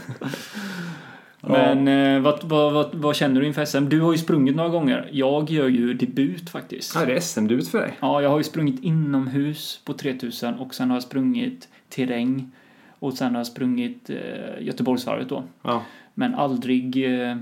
[1.41, 3.89] Men eh, vad, vad, vad, vad känner du inför SM?
[3.89, 5.09] Du har ju sprungit några gånger.
[5.11, 6.95] Jag gör ju debut faktiskt.
[6.95, 7.97] Ja, det är SM-debut för dig.
[7.99, 12.51] Ja, jag har ju sprungit inomhus på 3000 och sen har jag sprungit terräng.
[12.99, 14.17] Och sen har jag sprungit eh,
[14.65, 15.43] Göteborgsvarvet då.
[15.61, 17.37] Ja, Men aldrig, eh,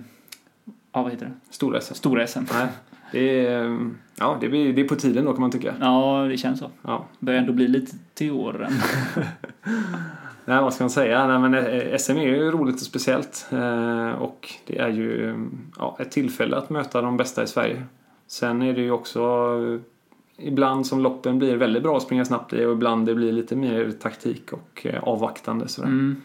[0.92, 1.32] ja vad heter det?
[1.54, 1.94] stora SM.
[1.94, 2.40] Stora SM.
[2.54, 2.68] Nej,
[3.12, 3.80] det är,
[4.20, 5.74] ja, det, blir, det är på tiden då kan man tycka.
[5.80, 6.72] Ja, det känns så.
[6.82, 7.06] Ja.
[7.20, 8.72] Börjar ändå bli lite till åren.
[10.46, 11.28] Nej, vad ska man säga?
[11.28, 13.48] Nej, men eh, SM är ju roligt och speciellt.
[13.52, 15.36] Eh, Och det är ju
[15.78, 17.84] ja, ett tillfälle att möta de bästa i Sverige.
[18.28, 19.22] Sen är det ju också
[19.64, 23.32] eh, ibland som loppen blir väldigt bra att springa snabbt i och ibland det blir
[23.32, 25.68] lite mer taktik och avvaktande.
[25.68, 25.88] Sådär.
[25.88, 26.22] Mm.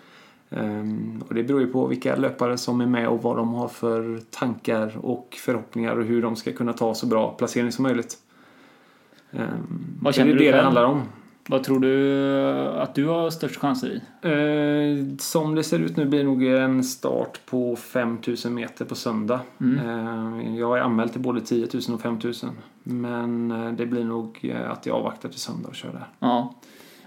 [0.50, 3.68] Ehm, Och det beror ju på vilka löpare som är med och vad de har
[3.68, 8.18] för tankar och förhoppningar och hur de ska kunna ta så bra placering som möjligt.
[9.32, 9.40] Ehm,
[10.00, 10.64] Vad det känner är du det det själv?
[10.64, 11.02] handlar om.
[11.48, 12.20] Vad tror du
[12.68, 13.96] att du har störst chanser i?
[14.28, 18.94] Eh, som det ser ut nu blir det nog en start på 5000 meter på
[18.94, 19.40] söndag.
[19.60, 20.56] Mm.
[20.56, 22.50] Jag är anmäld till både 10 000 och 5000.
[22.82, 26.08] Men eh, det blir nog eh, att jag avvaktar till söndag och kör där.
[26.18, 26.54] Ja.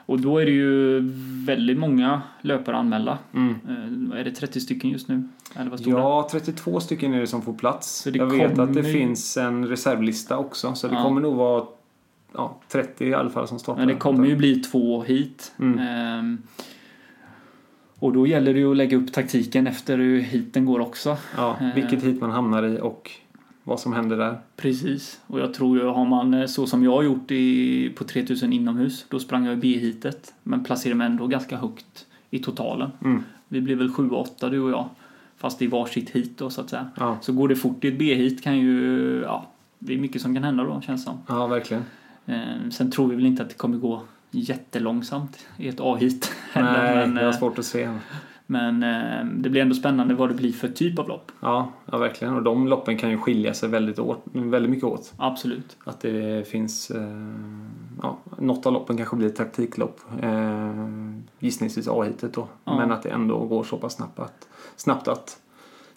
[0.06, 1.00] Och då är det ju
[1.46, 3.18] väldigt många löpare anmälda.
[3.34, 3.56] Mm.
[4.14, 5.24] Eh, Är det 30 stycken just nu?
[5.56, 5.80] Eller vad?
[5.82, 8.08] Ja, 32 stycken är det som får plats.
[8.14, 10.74] Jag vet att det ju- finns en reservlista också.
[10.76, 11.04] Så det Ja.
[11.04, 11.64] kommer nog vara
[12.34, 13.80] ja, 30 i alla fall som startar.
[13.80, 15.52] Men det kommer ju bli två hit.
[15.60, 15.80] Mm.
[15.80, 16.38] Ehm,
[18.00, 21.18] och då gäller det ju att lägga upp taktiken efter hur hiten går också.
[21.38, 23.12] Ja, vilket hit man hamnar i och
[23.64, 24.38] vad som händer där.
[24.56, 25.20] Precis.
[25.28, 28.54] Och jag tror ju, har man eh, så som jag har gjort i, på 3000
[28.54, 30.34] inomhus, då sprang jag i B-hitet.
[30.44, 32.92] Men placerade mig ändå ganska högt i totalen.
[33.04, 33.24] Mm.
[33.48, 34.90] Vi blev väl 7-8 du och jag.
[35.38, 36.88] Fast i varsitt hit då så att säga.
[37.00, 40.34] Ja, Så går det fort i ett B-hit kan ju, ja, det är mycket som
[40.34, 41.20] kan hända då känns det som.
[41.28, 41.84] ja verkligen.
[42.26, 46.34] Eh, sen tror vi väl inte att det kommer gå jättelångsamt i ett A-hit.
[46.52, 47.90] heller, Nej, men jag har eh, svårt att se.
[48.46, 51.32] Men eh, det blir ändå spännande vad det blir för typ av lopp.
[51.40, 52.34] Ja, ja, verkligen.
[52.34, 55.14] Och de loppen kan ju skilja sig väldigt, åt, väldigt mycket åt.
[55.18, 55.78] Absolut.
[55.84, 56.92] Att det finns...
[56.92, 57.02] Eh,
[58.02, 60.00] ja, något av loppen kanske blir ett taktiklopp.
[60.22, 60.74] Eh,
[61.40, 62.48] gissningsvis A-hitet då.
[62.66, 62.78] Ja.
[62.78, 65.40] Men att det ändå går så pass snabbt att, snabbt att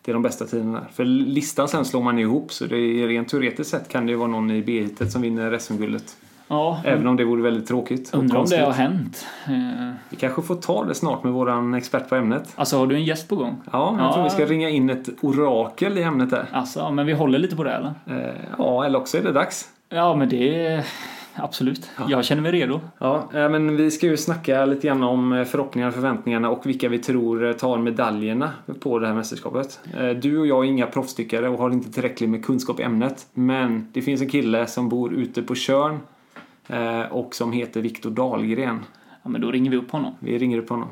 [0.02, 0.88] det är de bästa tiderna där.
[0.92, 4.18] För listan sen slår man ihop så det är rent teoretiskt sett kan det ju
[4.18, 6.16] vara någon i B-hitet som vinner SM-guldet.
[6.48, 8.10] Ja, Även om det vore väldigt tråkigt.
[8.12, 9.26] och undrar om det har hänt.
[9.46, 12.52] Eh, Vi kanske får ta det snart med våran expert på ämnet.
[12.56, 13.56] alltså har du en gäst på gång?
[13.72, 14.12] Ja, jag Ja.
[14.12, 16.46] tror vi ska ringa in ett orakel i ämnet där.
[16.52, 17.94] Alltså, ja, men vi håller lite på det eller?
[18.06, 19.68] Eh, ja, eller också är det dags.
[19.88, 20.84] Ja, men det är
[21.34, 21.90] absolut.
[22.08, 22.80] Jag känner mig redo.
[22.98, 26.98] Ja, eh, men vi ska ju snacka lite grann om förhoppningarna, förväntningarna och vilka vi
[26.98, 29.80] tror tar medaljerna på det här mästerskapet.
[30.22, 33.26] Du och jag är inga proffstyckare och har inte tillräckligt med kunskap i ämnet.
[33.34, 35.96] Men det finns en kille som bor ute på eh,
[37.10, 38.84] och som heter Viktor Dahlgren.
[39.22, 40.14] Ja, men då ringer vi upp honom.
[40.20, 40.88] Vi ringer upp honom.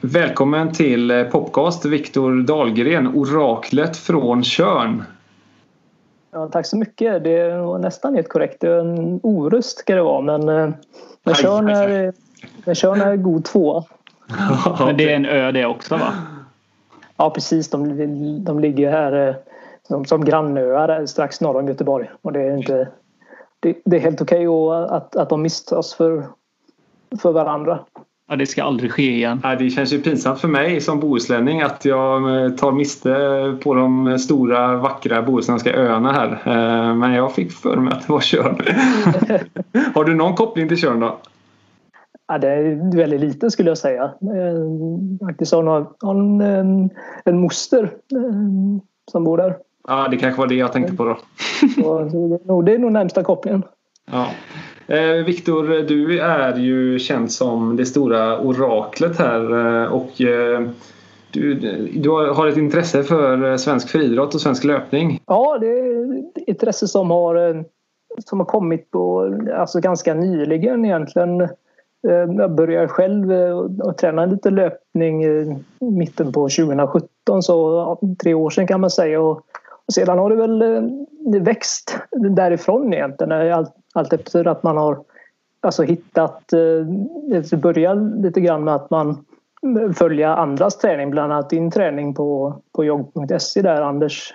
[0.00, 5.04] Välkommen till eh, Popcast, Viktor Dahlgren, oraklet från Tjörn.
[6.30, 7.24] Ja, tack så mycket.
[7.24, 8.60] Det var nästan helt korrekt.
[8.60, 10.70] Det är En orust ska det vara, men, eh,
[11.24, 11.74] men Tjörn aj,
[12.66, 13.84] är, är god tvåa.
[14.78, 16.12] Men det är en ö det också va?
[17.18, 17.70] Ja, precis.
[17.70, 19.34] De, de ligger här eh,
[19.88, 22.10] som, som grannöar strax norr om Göteborg.
[22.22, 22.88] Och det är, inte,
[23.60, 26.26] det, det är helt okej att, att, att de misstas för,
[27.22, 27.78] för varandra.
[28.30, 29.40] Ja, det ska aldrig ske igen.
[29.42, 33.74] Ja, det känns ju pinsamt för mig som bohuslänning att jag eh, tar miste på
[33.74, 36.30] de stora vackra bohuslänska öarna här.
[36.44, 38.60] Eh, Men jag fick för mig att det var Tjörn.
[39.94, 41.18] Har du någon koppling till Tjörn då?
[42.28, 44.02] Ja, det är väldigt lite skulle jag säga.
[44.04, 45.62] Eh, Faktiskt har
[46.00, 46.90] har en, en,
[47.24, 49.56] en moster eh, som bor där.
[49.88, 51.18] Ja, det kanske var det jag tänkte på då.
[51.82, 53.62] Så, det, är nog, det är nog närmsta kopplingen.
[54.10, 54.26] Ja.
[54.94, 60.10] Eh, Viktor, du är ju känd som det stora oraklet här eh, och
[61.30, 61.54] du,
[61.94, 65.20] du har ett intresse för svensk friidrott och svensk löpning.
[65.26, 67.64] Ja, det är ett intresse som har,
[68.24, 71.48] som har kommit på, alltså ganska nyligen egentligen.
[72.06, 78.34] Eh, jag började själv eh, och träna lite löpning i mitten på 2017 så tre
[78.34, 79.44] år sedan kan man säga och,
[79.94, 84.98] sedan har det väl eh, växt därifrån egentligen allt, allt efter att man har
[85.60, 86.42] alltså hittat,
[87.28, 89.24] det börjar lite grann med att man
[89.94, 94.34] följa andras träning, bland annat din träning på, på jogg.se där Anders.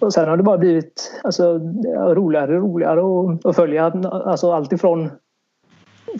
[0.00, 1.58] Och sen har det bara blivit alltså,
[1.94, 5.10] roligare och roligare att, att följa alltså, allt ifrån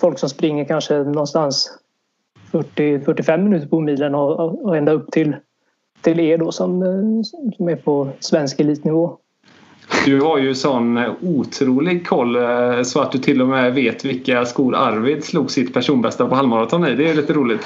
[0.01, 1.79] folk som springer kanske någonstans
[2.53, 5.37] 40-45 minuter på milen och, och ända upp till,
[6.01, 7.23] till er då som, eh,
[7.57, 9.19] som är på svensk elitnivå.
[10.05, 14.45] Du har ju sån otrolig koll eh, så att du till och med vet vilka
[14.45, 16.95] skor Arvid slog sitt personbästa på halvmaraton i.
[16.95, 17.65] Det är lite roligt.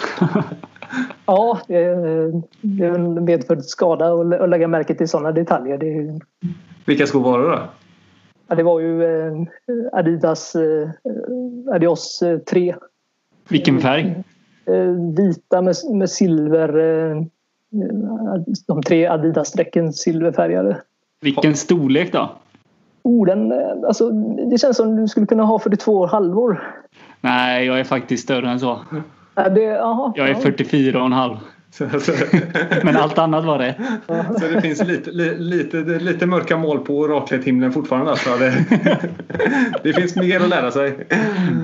[1.26, 4.12] ja, det är en medfödd skada
[4.42, 5.78] att lägga märke till sådana detaljer.
[5.78, 6.20] Det...
[6.84, 7.60] Vilka skor var det då?
[8.48, 9.32] Ja, det var ju eh,
[9.92, 10.90] Adidas eh,
[11.74, 12.74] Adios 3.
[13.48, 14.22] Vilken färg?
[15.16, 16.68] Vita med, med silver.
[18.66, 20.82] De tre Adidas-strecken silverfärgade.
[21.20, 22.30] Vilken storlek då?
[23.02, 23.52] Oh, den,
[23.86, 24.10] alltså,
[24.50, 26.62] det känns som du skulle kunna ha 42 halvor.
[27.20, 28.80] Nej, jag är faktiskt större än så.
[29.34, 31.36] Ja, det, aha, jag är 44 och en halv.
[32.84, 33.76] Men allt annat var rätt.
[34.40, 38.30] Så det finns lite, lite, lite mörka mål på rakhimlen fortfarande alltså.
[38.30, 38.64] Det,
[39.82, 41.06] det finns mer att lära sig.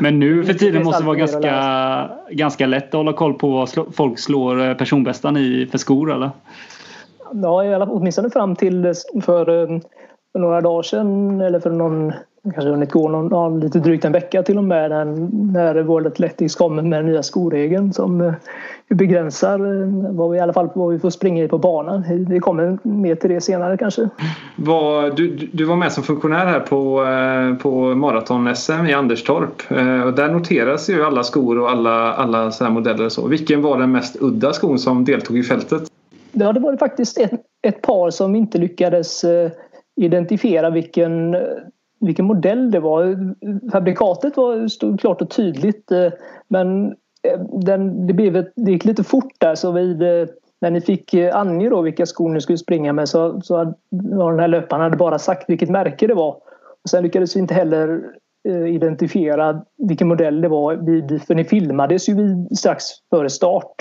[0.00, 3.94] Men nu för tiden måste det vara ganska, ganska lätt att hålla koll på vad
[3.96, 6.30] folk slår eh, personbästan i för skor eller?
[7.42, 9.80] ja, åtminstone fram till för, eh,
[10.32, 12.12] för några dagar sedan eller för någon
[12.44, 14.90] kanske hunnit gå någon, ja, lite drygt en vecka till och med
[15.52, 18.32] när, World Athletics kommer med den nya skoregeln som uh,
[18.88, 22.04] begränsar uh, vad vi, i alla fall vad vi får springa i på banan.
[22.28, 24.08] Vi kommer mer till det senare kanske.
[24.56, 29.62] Var, du, du var med som funktionär här på, uh, på maraton-SM i Anderstorp
[30.06, 33.26] och där noteras ju alla skor och alla, alla så modeller och så.
[33.26, 35.82] Vilken var den mest udda skon som deltog i fältet?
[36.32, 39.50] Ja, det var faktiskt ett, ett par som inte lyckades eh,
[39.96, 41.36] identifiera vilken,
[42.02, 43.34] vilken modell det var.
[43.72, 46.12] Fabrikatet var, stod klart och tydligt eh,
[46.48, 46.86] men
[47.22, 50.28] eh, den, det, blev ett, det gick lite fort där så vid, eh,
[50.60, 54.38] när ni fick ange då vilka skor ni skulle springa med så, så hade, den
[54.38, 56.34] här löparen hade bara sagt vilket märke det var.
[56.84, 58.00] Och sen lyckades vi inte heller
[58.68, 63.74] identifiera vilken modell det var vid, för ni filmades ju vid, strax före start.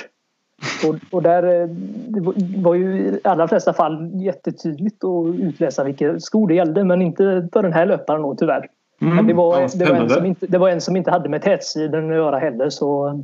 [0.87, 1.67] Och, och där, eh,
[2.07, 2.21] det
[2.61, 7.47] var ju i allra flesta fall jättetydligt att utläsa vilka skor det gällde men inte
[7.53, 8.67] för den här löparen då tyvärr.
[9.01, 11.11] Mm, men det var, ja, det, var en som inte, det var en som inte
[11.11, 13.23] hade med tätstriden att göra heller så...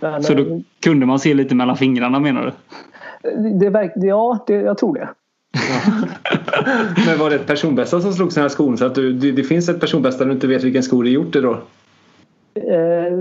[0.00, 2.52] Men, så då eh, kunde man se lite mellan fingrarna menar du?
[3.58, 5.08] Det verk, ja, det, jag tror det.
[7.06, 9.68] men var det ett personbästa som slog här skon så att du, det, det finns
[9.68, 11.52] ett personbästa du inte vet vilken sko det gjort det då?
[12.54, 13.12] Eh,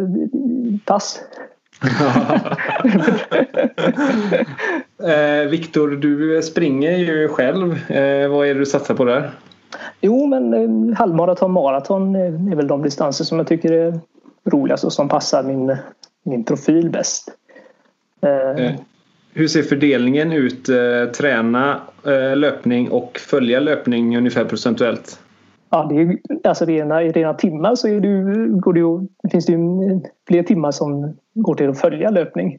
[0.85, 1.19] pass.
[5.03, 7.91] eh, Viktor, du springer ju själv.
[7.91, 9.31] Eh, vad är det du satsar på där?
[10.01, 12.15] Jo, men eh, halvmaraton, maraton
[12.51, 13.99] är väl de distanser som jag tycker är
[14.45, 15.77] roligast och som passar min,
[16.23, 17.29] min profil bäst.
[18.21, 18.75] Eh,
[19.33, 20.69] hur ser fördelningen ut?
[20.69, 25.19] Eh, träna eh, löpning och följa löpning ungefär procentuellt?
[25.75, 29.51] Ja, det är, alltså rena, rena timmar så är det, går det, ju, finns det
[29.51, 29.59] ju
[30.27, 32.57] fler timmar som går till att följa löpning.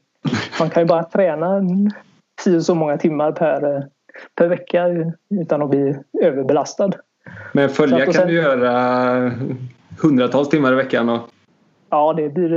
[0.60, 1.62] Man kan ju bara träna
[2.44, 3.86] tio så många timmar per,
[4.34, 4.86] per vecka
[5.30, 6.90] utan att bli överbelastad.
[7.52, 9.32] Men följa sen, kan du göra
[10.02, 11.08] hundratals timmar i veckan?
[11.08, 11.20] Och...
[11.90, 12.50] Ja, det blir,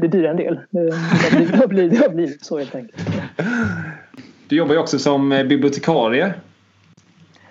[0.00, 0.60] det blir en del.
[0.70, 3.08] Det, det, blir, det, blir, det blir så helt enkelt.
[4.48, 6.34] Du jobbar ju också som bibliotekarie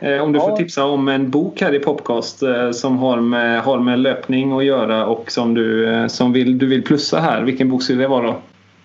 [0.01, 0.49] om du ja.
[0.49, 4.57] får tipsa om en bok här i Popcast eh, som har med, har med löpning
[4.57, 7.41] att göra och som du, eh, som vill, du vill plussa här.
[7.41, 8.35] Vilken bok skulle det vara då?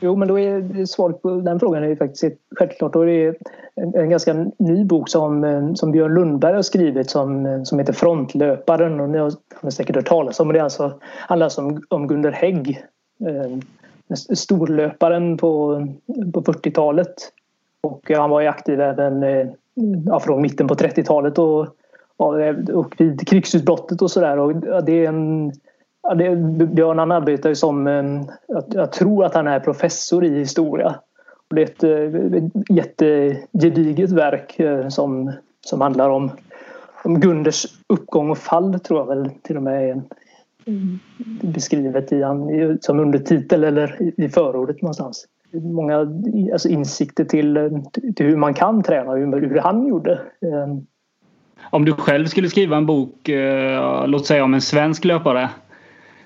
[0.00, 2.92] Jo, men då är svaret på den frågan är ju faktiskt självklart.
[2.92, 3.34] Då är det
[3.74, 9.00] en, en ganska ny bok som, som Björn Lundberg har skrivit som, som heter Frontlöparen.
[9.00, 10.58] Och ni har, har säkert hört talas om det.
[10.58, 12.84] Är alltså, handlar alltså om, om Gunder Hägg.
[13.26, 13.58] Eh,
[14.34, 15.86] storlöparen på,
[16.34, 17.14] på 40-talet.
[17.80, 19.22] Och han var ju aktiv även
[20.06, 21.66] ja, från mitten på 30-talet och,
[22.16, 24.80] och vid krigsutbrottet och sådär.
[24.82, 25.52] Det är en,
[26.02, 27.86] ja, det, Björn han arbetar ju som,
[28.46, 30.94] jag, jag tror att han är professor i historia.
[31.48, 31.84] Och det är ett,
[32.34, 35.32] ett jättegediget verk eh, som,
[35.66, 36.30] som handlar om,
[37.04, 40.02] om Gunders uppgång och fall tror jag väl till och med är
[41.42, 42.22] beskrivet i,
[42.80, 45.98] som undertitel eller i förordet någonstans många
[46.52, 47.82] alltså insikter till,
[48.16, 50.12] till hur man kan träna och hur, hur han gjorde.
[50.12, 50.86] Ehm.
[51.70, 55.48] Om du själv skulle skriva en bok, eh, låt säga om en svensk löpare.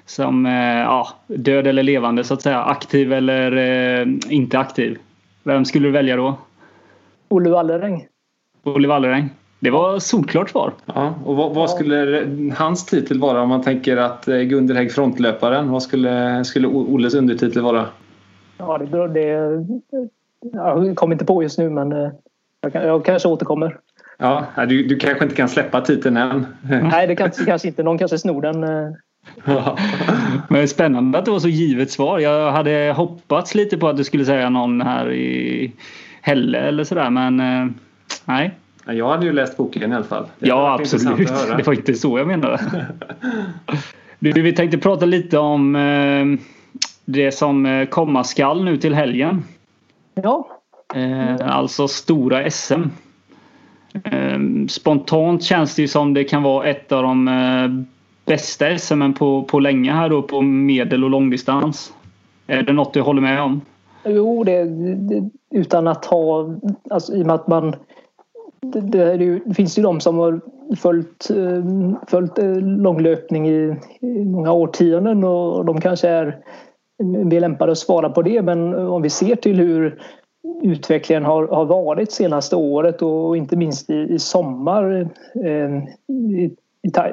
[0.09, 0.45] som
[0.85, 2.63] ja, död eller levande så att säga.
[2.63, 4.99] Aktiv eller eh, inte aktiv.
[5.43, 6.39] Vem skulle du välja då?
[7.29, 8.07] Olle Walleräng.
[8.63, 9.31] Olle Walleräng.
[9.61, 10.73] Det var solklart svar.
[10.87, 15.71] Ja, och vad, vad, skulle hans titel vara om man tänker att eh, Gunderhägg frontlöparen?
[15.71, 17.87] Vad skulle, skulle Olles undertitel vara?
[18.59, 19.27] Ja, det, det
[20.53, 22.11] jag kommer inte på just nu men eh,
[22.61, 23.79] jag, jag kanske återkommer.
[24.19, 26.47] Ja, du, du kanske inte kan släppa titeln än?
[26.63, 27.83] Nej, det kanske, kanske inte.
[27.83, 28.65] Någon kanske snor den.
[28.65, 28.93] Eh.
[30.49, 32.19] Men spännande att det var så givet svar.
[32.19, 35.73] Jag hade hoppats lite på att du skulle säga någon här i
[36.21, 37.37] Helle eller sådär men
[38.25, 38.55] nej.
[38.87, 40.27] Jag hade ju läst boken i alla fall.
[40.39, 41.29] Det ja absolut.
[41.57, 42.87] Det var inte så jag menade.
[44.19, 46.56] vi tänkte prata lite om eh,
[47.07, 49.45] det som eh, komma skall nu till helgen.
[50.15, 50.49] Ja.
[50.95, 52.83] Eh, alltså stora SM.
[54.69, 57.87] Spontant känns det ju som det kan vara ett av de
[58.25, 61.93] bästa SM på, på länge här då på medel och långdistans.
[62.47, 63.61] Är det något du håller med om?
[64.05, 64.65] Jo, det,
[64.95, 66.55] det utan att ha...
[66.91, 67.75] Alltså, I och med att man
[68.61, 70.41] det, det, det, finns ju de som har
[70.77, 71.65] följt, eh,
[72.07, 76.39] följt eh, långlöpning i, i många årtionden och de kanske är
[77.05, 78.43] mer lämpade att svara på det.
[78.43, 80.03] Men om vi ser till hur
[80.63, 85.09] utvecklingen har, har varit senaste året och inte minst i, i sommar
[85.45, 85.77] eh,
[86.17, 86.51] i,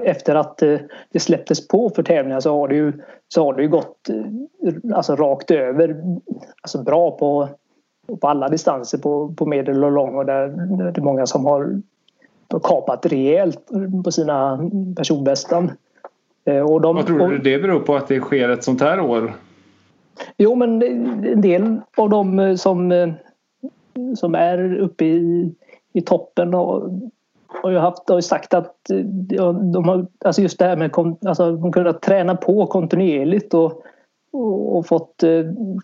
[0.03, 0.79] efter att eh,
[1.11, 2.93] det släpptes på för tävlingar så har det ju,
[3.27, 4.09] så har det ju gått
[4.93, 6.17] alltså rakt över
[6.61, 7.49] alltså bra på
[8.21, 10.47] på alla distanser på, på medel och lång och där
[10.91, 11.81] det är många som har
[12.63, 13.69] kapat rejält
[14.03, 15.71] på sina personbästan.
[16.45, 18.99] Eh, och de, Vad tror du det beror på att det sker ett sånt här
[18.99, 19.33] år?
[20.37, 20.81] Jo men
[21.25, 23.09] en del av de eh, som, eh,
[24.15, 25.53] som är uppe i,
[25.93, 26.99] i toppen har,
[27.47, 31.51] har ju haft, har sagt att eh, de har, alltså just det här med alltså,
[31.51, 33.83] de kunnat träna på kontinuerligt och
[34.35, 35.23] och och fått,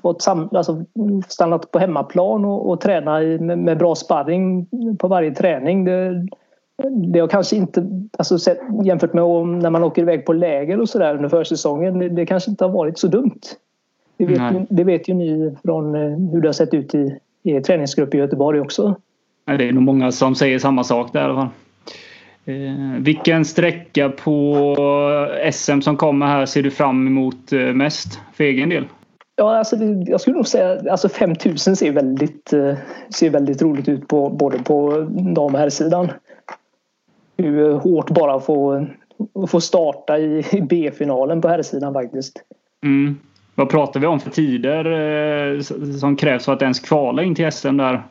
[0.02, 0.84] fått sam, alltså
[1.28, 4.68] stannat på hemmaplan och, och träna i, med, med, bra sparring
[5.00, 5.86] på varje träning.
[5.86, 6.28] Det,
[7.13, 7.88] det har kanske inte,
[8.18, 12.10] alltså sett, jämfört med när man åker iväg på läger och sådär under försäsongen, det,
[12.10, 13.42] det, kanske inte har varit så dumt.
[14.19, 17.62] Det vet, det vet ju ni från eh, hur det har sett ut i, i
[17.62, 18.95] träningsgrupp i Göteborg också.
[19.45, 21.49] Det är nog många som säger samma sak där i alla fall.
[22.45, 24.75] Eh, vilken sträcka på
[25.53, 28.86] SM som kommer här ser du fram emot eh, mest för egen del?
[29.36, 32.77] Ja, alltså jag skulle nog säga alltså 5000 ser väldigt, eh,
[33.10, 36.12] ser väldigt roligt ut på, både på dam och herrsidan.
[37.38, 38.86] Hur hårt bara få,
[39.47, 42.43] få starta i, i B-finalen på herrsidan faktiskt.
[42.84, 43.17] Mm.
[43.60, 45.62] Vad pratar vi om för tider eh,
[46.00, 48.08] som krävs för att ens kvala in till SM där?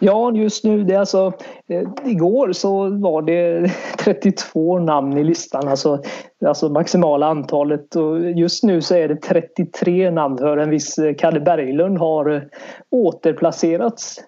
[0.00, 0.84] Ja, just nu.
[0.84, 1.32] Det är alltså,
[1.68, 5.68] eh, igår så var det 32 namn i listan.
[5.68, 6.02] Alltså,
[6.46, 7.96] alltså maximala antalet.
[7.96, 12.30] Och just nu så är det 33 namn för en viss eh, Kalle Berglund har
[12.30, 12.42] eh,
[12.90, 14.24] återplacerats.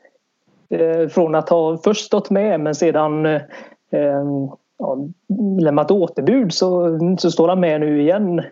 [0.71, 3.43] Eh, från att ha först stått med men sedan eh,
[3.93, 4.25] eh
[4.79, 4.99] ja,
[5.61, 8.43] lämnat återbud så, så står han med nu igen.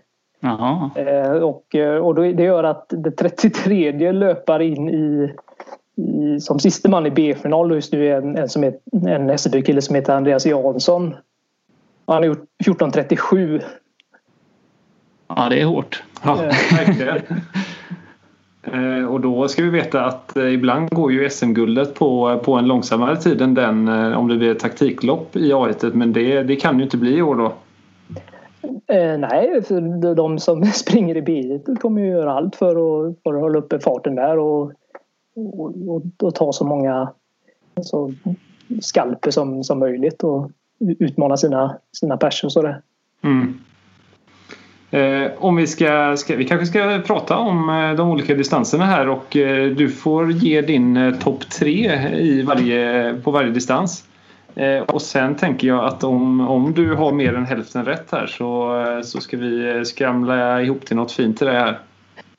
[0.97, 5.33] Eh, och, och då, det gör att det 33 löpar in i
[6.41, 8.75] som siste man i B-final just nu är en, en, som är,
[9.07, 11.15] en Hässelby-kille som heter Andreas Jansson.
[12.07, 13.63] Han har gjort 14.37.
[15.29, 16.03] Ja, det är hårt.
[16.23, 17.23] Ja, verkligen.
[18.73, 22.67] Eh, och då ska vi veta att eh, ibland går ju SM-guldet på, på en
[22.67, 26.57] långsammare tid än den eh, om det blir ett taktiklopp i A1 men det, det
[26.57, 27.53] kan ju inte bli i år då.
[28.87, 33.35] Eh, nej, för de som springer i B1 kommer ju göra allt för att, för
[33.35, 34.73] att hålla uppe farten där och
[35.37, 37.13] och, och, och ta så många
[37.77, 38.13] alltså,
[38.81, 40.51] skalper som, som möjligt och
[40.99, 42.81] utmana sina, sina pers och sådär.
[43.23, 43.59] Mm.
[44.91, 49.09] Eh, om vi ska, ska, vi kanske ska prata om eh, de olika distanserna här
[49.09, 54.05] och eh, du får ge din eh, topp tre i varje, på varje distans.
[54.57, 58.27] Eh, och sen tänker jag att om, om du har mer än hälften rätt här
[58.27, 61.79] så, eh, så ska vi skramla ihop till något fint till det här.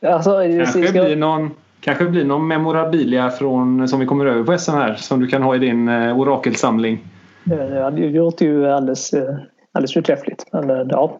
[0.05, 0.91] Alltså, kanske ska...
[0.91, 1.51] blir någon
[1.81, 5.43] Kanske blir någon memorabilia från, som vi kommer över på SM här som du kan
[5.43, 6.99] ha i din eh, orakelsamling.
[7.43, 9.35] Det låter ju alldeles, eh,
[9.71, 10.45] alldeles förträffligt.
[10.51, 11.17] Men, eh, ja.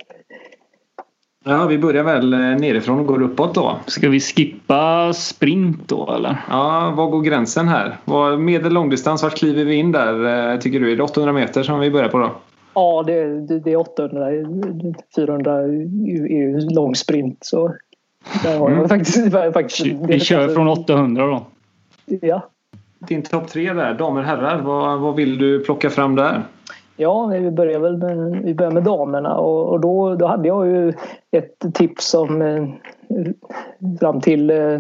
[1.48, 3.78] Ja, vi börjar väl nerifrån och går uppåt då.
[3.86, 6.38] Ska vi skippa sprint då eller?
[6.50, 7.98] Ja, var går gränsen här?
[8.38, 10.92] Medel långdistans, vart kliver vi in där tycker du?
[10.92, 12.32] Är det 800 meter som vi börjar på då?
[12.74, 14.28] Ja, det, det, det är 800.
[15.16, 17.38] 400 är ju lång sprint.
[17.42, 17.76] Så
[18.44, 18.90] där har jag mm.
[18.90, 21.46] faktiskt, faktiskt Vi kör från 800 då.
[22.22, 22.50] Ja.
[23.00, 24.62] Din topp tre där, damer och herrar.
[24.62, 26.44] Vad, vad vill du plocka fram där?
[27.00, 30.68] Ja, vi börjar väl med, vi börjar med damerna och, och då, då hade jag
[30.68, 30.94] ju
[31.32, 32.68] ett tips som eh,
[34.00, 34.80] fram till eh,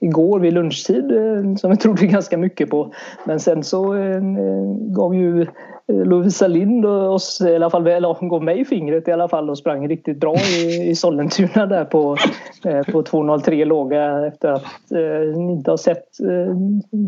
[0.00, 2.92] igår vid lunchtid eh, som jag trodde ganska mycket på.
[3.24, 4.20] Men sen så eh,
[4.78, 5.46] gav ju eh,
[5.88, 9.58] Lovisa Lind oss, i alla fall, eller hon gav mig fingret i alla fall och
[9.58, 12.16] sprang riktigt bra i, i Sollentuna där på,
[12.64, 16.56] eh, på 2.03 låga efter att eh, inte ha sett eh,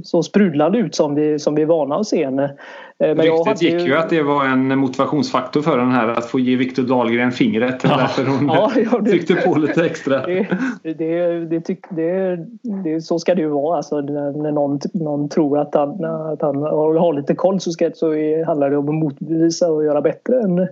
[0.05, 2.55] så sprudlande ut som vi, som vi är vana att se henne.
[3.01, 6.57] Men Ryktet gick ju att det var en motivationsfaktor för den här att få ge
[6.57, 7.85] Viktor Dahlgren fingret.
[7.85, 7.97] Ja.
[7.97, 10.27] Därför hon ja, ja, det, tryckte på lite extra.
[10.83, 12.39] Det, det, det, tyck, det,
[12.85, 13.77] det, så ska det ju vara.
[13.77, 18.07] Alltså, när någon, någon tror att han, att han har lite koll så, ska, så
[18.47, 20.69] handlar det om att motbevisa och göra bättre än,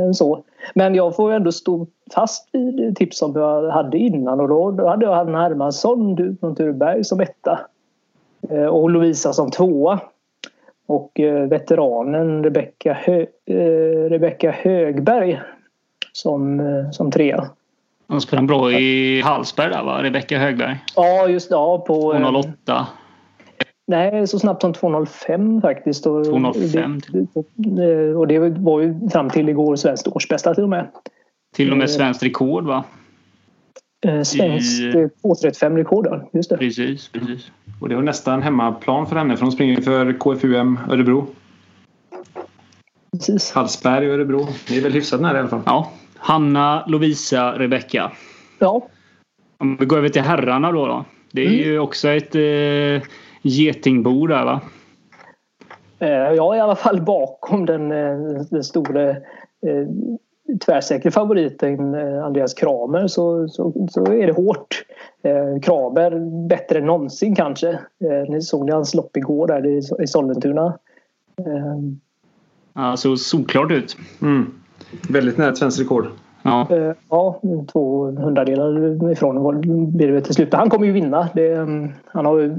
[0.00, 0.44] än så.
[0.74, 4.88] Men jag får ändå stå fast vid tips som jag hade innan och då, då
[4.88, 7.60] hade jag Hanna Hermansson från Tureberg som etta
[8.50, 10.00] eh, och Lovisa som tvåa.
[10.92, 15.40] Och eh, veteranen Rebecka, Hö, eh, Rebecka Högberg
[16.12, 16.62] som,
[16.92, 17.50] som trea.
[18.08, 20.02] Hon spelar bra i Hallsberg där va?
[20.02, 20.84] Rebecka Högberg.
[20.96, 21.54] Ja, just det.
[21.54, 22.12] Ja, på...
[22.12, 22.86] 208.
[23.86, 26.06] Nej, så snabbt som 2.05 faktiskt.
[26.06, 30.88] 2.05 Och det var ju fram till igår svenskt årsbästa till och med.
[31.54, 32.84] Till och med svenskt rekord va?
[34.24, 35.08] Svenskt I...
[35.22, 36.56] 2.35 rekord, just det.
[36.56, 37.50] Precis, precis.
[37.82, 41.26] Och det var nästan hemmaplan för henne för hon springer för KFUM Örebro.
[43.12, 43.52] Precis.
[43.52, 44.46] Hallsberg och Örebro.
[44.68, 45.62] Det är väl hyfsat nära i alla fall.
[45.66, 45.90] Ja.
[46.16, 48.12] Hanna, Lovisa, Rebecka.
[48.58, 48.86] Ja.
[49.58, 50.86] Om vi går över till herrarna då.
[50.86, 51.04] då.
[51.32, 51.58] Det är mm.
[51.58, 53.08] ju också ett eh,
[53.42, 54.60] getingbo där va?
[55.98, 59.16] Eh, jag är i alla fall bakom den, eh, den stora eh,
[60.66, 64.84] tvärsäkra favoriten eh, Andreas Kramer så, så, så är det hårt.
[65.22, 66.18] Eh, Kramer
[66.48, 67.70] bättre än någonsin kanske.
[67.70, 70.78] Eh, ni såg ni hans lopp igår där i, i Sollentuna.
[71.38, 71.78] Eh.
[72.74, 73.96] Ja, såg solklart ut.
[74.22, 74.52] Mm.
[75.08, 76.06] Väldigt nära ett svenskt rekord.
[76.42, 76.66] Ja.
[76.70, 77.40] Eh, ja,
[77.72, 79.60] två hundradelar ifrån
[79.96, 80.54] blir det till slut.
[80.54, 81.28] Han kommer ju vinna.
[81.34, 82.56] Det, mm, han har ju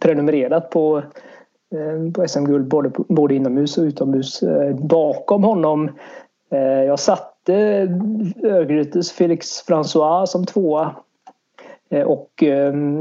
[0.00, 1.02] prenumererat på,
[1.74, 4.42] eh, på SM-guld både, både inomhus och utomhus.
[4.42, 5.90] Eh, bakom honom
[6.86, 7.54] jag satte
[8.42, 10.94] Örgrytes Felix François som tvåa
[12.06, 12.42] och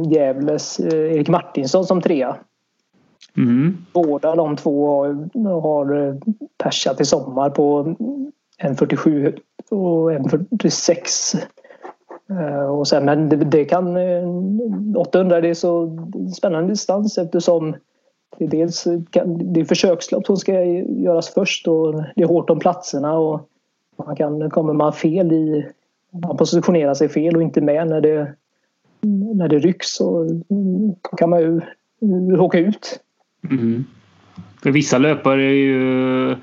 [0.06, 2.38] Gävles Erik Martinsson som trea.
[3.38, 3.78] Mm.
[3.94, 5.04] Båda de två
[5.44, 6.18] har
[6.58, 7.96] persat i sommar på
[8.58, 9.36] en 47
[9.70, 11.36] och en 46.
[12.30, 13.98] Eh, och sen, men det, det kan
[14.96, 15.98] 800 eh, det är så
[16.38, 17.76] spännande distans eftersom
[18.38, 22.60] det dels kan, det är försökslopp som ska göras först och det är hårt om
[22.60, 23.50] platserna och
[24.06, 25.68] man kan, kommer man fel i
[26.24, 28.34] man positionerar sig fel och inte med när det,
[29.02, 30.30] när det rycks så
[31.18, 31.62] kan man ju
[32.40, 33.00] åka ut.
[33.50, 33.86] Mm.
[34.64, 36.36] För vissa löpare ju,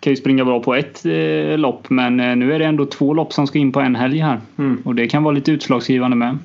[0.00, 3.14] kan ju springa bra på ett eh, lopp men eh, nu är det ändå två
[3.14, 4.40] lopp som ska in på en helg här.
[4.58, 4.82] Mm.
[4.84, 6.38] Och det kan vara lite utslagsgivande med.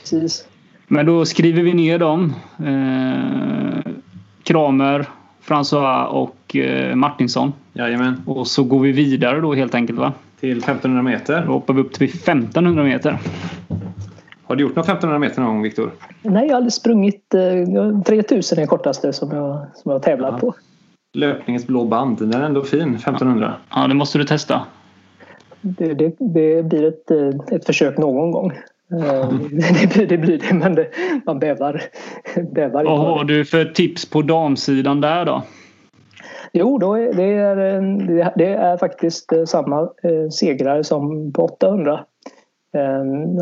[0.00, 0.48] Precis.
[0.86, 2.34] Men då skriver vi ner dem.
[2.58, 3.92] Eh,
[4.42, 5.06] Kramer,
[5.44, 7.52] François och eh, Martinsson.
[7.72, 8.22] Jajamän.
[8.26, 10.12] Och så går vi vidare då helt enkelt va?
[10.40, 11.46] Till 1500 meter.
[11.46, 13.18] Då hoppar vi upp till 1500 meter.
[14.48, 15.90] Har du gjort några 1500 meter någon gång Viktor?
[16.22, 17.34] Nej, jag har aldrig sprungit.
[17.34, 20.38] Eh, 3000 är det kortaste som jag, som jag har tävlat ja.
[20.38, 20.54] på.
[21.12, 23.54] Löpningens blå band, den är ändå fin, 1500.
[23.70, 24.62] Ja, det måste du testa.
[25.60, 28.50] Det, det, det blir ett, eh, ett försök någon gång.
[28.92, 29.30] Eh,
[29.80, 30.90] det, blir, det blir det, men det,
[31.26, 31.82] man bävar.
[32.52, 35.42] bävar Vad har du för tips på damsidan där då?
[36.52, 39.88] Jo, då är, det, är, det är faktiskt samma
[40.32, 42.00] segrare som på 800.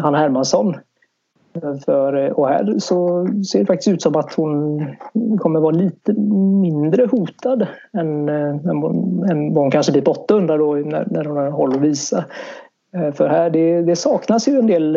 [0.02, 0.74] Hanna Hermansson
[1.84, 4.86] för, eh, och här så ser det faktiskt ut som att hon
[5.38, 6.12] kommer vara lite
[6.62, 8.68] mindre hotad än, eh, än,
[9.30, 12.24] än vad hon kanske blir på 800 då när, när hon har håll att visa.
[12.96, 14.96] Eh, för här det, det, saknas ju en del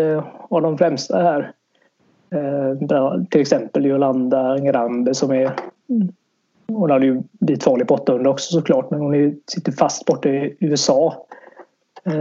[0.49, 1.51] av de främsta här.
[3.30, 5.51] Till exempel Jolanda Grambe som är
[6.68, 10.58] hon hade ju blivit farlig på 800 också såklart men hon sitter fast borta i
[10.60, 11.28] USA.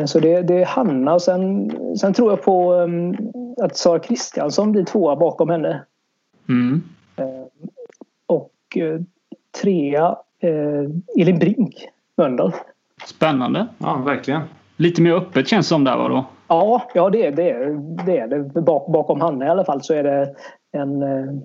[0.07, 3.17] Så det, det är Hanna och sen, sen tror jag på ehm,
[3.63, 5.85] att Sara Kristiansson blir tvåa bakom henne.
[6.49, 6.83] Mm.
[7.17, 7.47] Eh,
[8.27, 9.01] och eh,
[9.63, 12.53] trea eh, Elin Brink, Mölndal.
[13.07, 13.67] Spännande.
[13.79, 14.41] Ja, verkligen.
[14.77, 16.25] Lite mer öppet känns det som där då?
[16.49, 17.53] Ja, ja det, det,
[18.07, 18.61] det är det.
[18.61, 20.35] Bak, bakom Hanna i alla fall så är det
[20.73, 21.45] en, en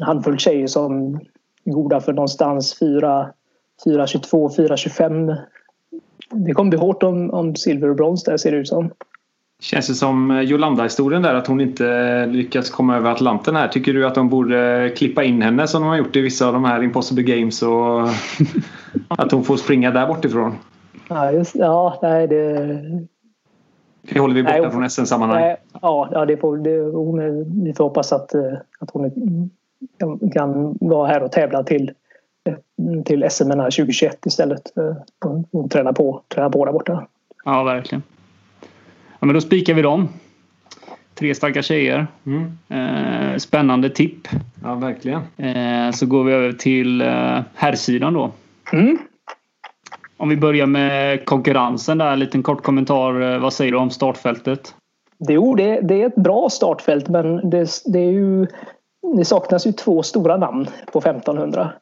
[0.00, 1.14] handfull tjejer som
[1.64, 3.28] är goda för någonstans 4,
[3.84, 5.36] 4.22, 4.25.
[6.30, 8.90] Det kommer bli hårt om, om silver och brons där ser det ut som.
[9.60, 13.68] Känns det som Jolanda-historien där att hon inte lyckats komma över Atlanten här.
[13.68, 16.52] Tycker du att de borde klippa in henne som de har gjort i vissa av
[16.52, 18.08] de här Impossible Games och
[19.08, 20.54] att hon får springa där bortifrån?
[21.08, 22.80] Ja, just, ja nej det...
[24.08, 25.56] Det håller vi borta nej, från SM-sammanhang.
[25.82, 28.34] Ja, ja det får, det, hon, vi får hoppas att,
[28.78, 29.10] att hon
[30.32, 31.90] kan vara här och tävla till,
[33.04, 34.62] till SM 2021 istället.
[35.50, 37.06] Och träna på, träna på där borta.
[37.44, 38.02] Ja, verkligen.
[39.18, 40.08] Ja, men då spikar vi dem.
[41.14, 42.06] Tre starka tjejer.
[42.26, 42.58] Mm.
[42.68, 44.28] Eh, spännande tipp.
[44.62, 45.20] Ja, verkligen.
[45.36, 48.30] Eh, så går vi över till eh, herrsidan då.
[48.72, 48.98] Mm.
[50.16, 52.12] Om vi börjar med konkurrensen där.
[52.12, 53.20] En liten kort kommentar.
[53.20, 54.74] Eh, vad säger du om startfältet?
[55.18, 58.46] Jo, det, det är ett bra startfält men det, det, är ju,
[59.16, 61.72] det saknas ju två stora namn på 1500.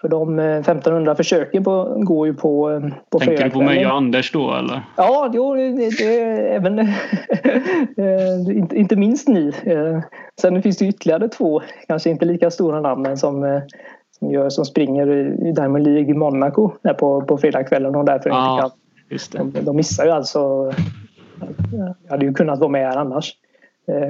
[0.00, 2.80] För de 1500 eh, försöken på, går ju på, eh,
[3.10, 4.82] på Tänker du på mig och Anders då eller?
[4.96, 6.20] Ja, jo, det, det,
[6.54, 9.52] även eh, inte, inte minst ni.
[10.40, 13.60] Sen finns det ytterligare två, kanske inte lika stora namn som,
[14.18, 15.10] som, gör, som springer
[15.48, 18.70] i Diamond League i Monaco där på, på fredagskvällen och därför ja, inte kan.
[19.10, 19.38] Just det.
[19.38, 20.72] De, de missar ju alltså.
[21.72, 23.34] Jag hade ju kunnat vara med här annars.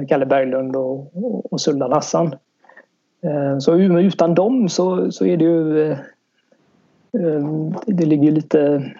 [0.09, 1.11] Kalle Berglund och,
[1.51, 2.35] och, Sullan Hassan.
[3.23, 5.81] Eh, så utan dem så, så är det ju...
[5.81, 5.97] Eh,
[7.13, 8.91] eh, det ligger lite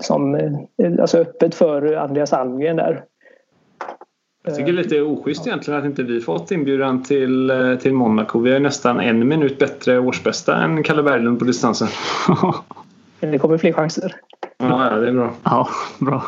[0.00, 0.50] som,
[1.00, 3.04] alltså öppet för Andreas Almgren där.
[4.46, 7.52] Jag tycker det är lite oschysst egentligen att inte vi fått inbjudan till,
[7.82, 8.38] till Monaco.
[8.38, 11.88] Vi är nästan en minut bättre årsbästa än Kalle Berglund på distansen.
[13.20, 14.14] det kommer fler chanser.
[14.56, 15.34] Ja, det är bra.
[15.44, 16.24] Ja, bra.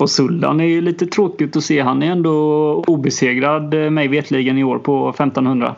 [0.00, 1.80] Och Sullan är ju lite tråkigt att se.
[1.80, 2.32] Han är ändå
[2.86, 5.74] obesegrad eh, mig vetligen i år på 1500.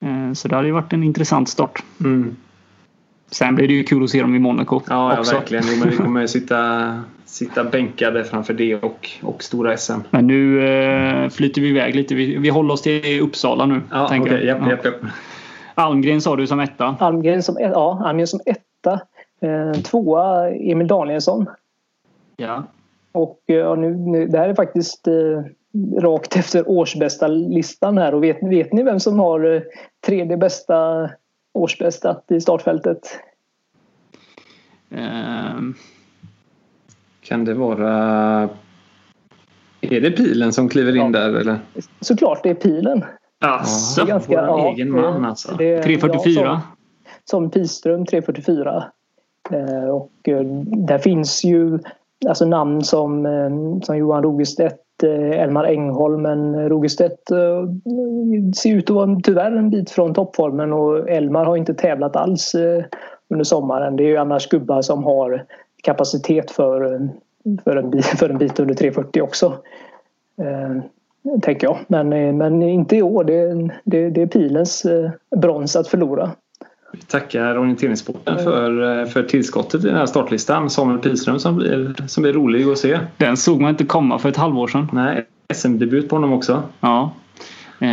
[0.00, 1.82] Eh, så det hade ju varit en intressant start.
[2.00, 2.36] Mm.
[3.30, 4.80] Sen blir det ju kul att se dem i Monaco.
[4.88, 5.64] Ja, ja verkligen.
[5.80, 10.00] Men vi kommer sitta, sitta bänkade framför det och, och stora SM.
[10.10, 12.14] Men nu eh, flyter vi iväg lite.
[12.14, 13.80] Vi, vi håller oss till Uppsala nu.
[13.90, 14.20] Ja, okej.
[14.20, 14.46] Okay.
[14.46, 14.94] Japp, japp, japp.
[15.74, 16.96] Almgren sa du som etta?
[17.00, 19.00] Almgren som, ja, Almgren som etta.
[19.40, 21.46] Eh, tvåa Emil Danielsson.
[22.36, 22.64] Ja.
[23.14, 25.42] Och ja, nu, nu, det här är faktiskt eh,
[26.00, 28.14] rakt efter årsbästa listan här.
[28.14, 29.62] Och vet, vet ni vem som har eh,
[30.06, 31.10] tredje bästa
[31.52, 33.20] årsbästat i startfältet?
[34.90, 35.74] Um.
[37.20, 37.90] Kan det vara...
[39.80, 41.20] Är det pilen som kliver in ja.
[41.20, 41.58] där eller?
[42.00, 43.04] Såklart det är pilen.
[43.40, 45.54] Alltså, det är ganska, ja, egen man alltså.
[45.56, 46.42] Det, 344?
[46.44, 46.60] Ja,
[47.24, 48.84] som, som Piström 344.
[49.50, 51.78] Eh, och eh, där finns ju
[52.28, 56.22] alltså namn som, eh, som Johan Rogestedt, eh, Elmar Engholm.
[56.22, 57.28] Men eh, Rogestedt
[58.56, 62.54] ser ut att vara tyvärr en bit från toppformen och Elmar har inte tävlat alls
[63.28, 63.96] under sommaren.
[63.96, 65.44] Det är ju annars gubbar som har
[65.82, 67.08] kapacitet för,
[67.64, 69.54] för, en, bit, för en bit under 340 också.
[70.42, 70.82] Eh,
[71.42, 71.78] tänker jag.
[71.86, 73.24] Men, men inte i år.
[73.24, 74.86] Det, det, det är pilens
[75.36, 76.30] brons att förlora.
[76.94, 80.70] Vi tackar orienteringssporten för, eh, för tillskottet i den här startlistan.
[80.70, 82.98] Samuel Pilström som blir, som blir rolig att se.
[83.16, 84.88] Den såg man inte komma för ett halvår sedan.
[84.92, 85.24] Nej,
[85.54, 86.62] SM-debut på honom också.
[86.80, 87.12] Ja.
[87.78, 87.88] Eh,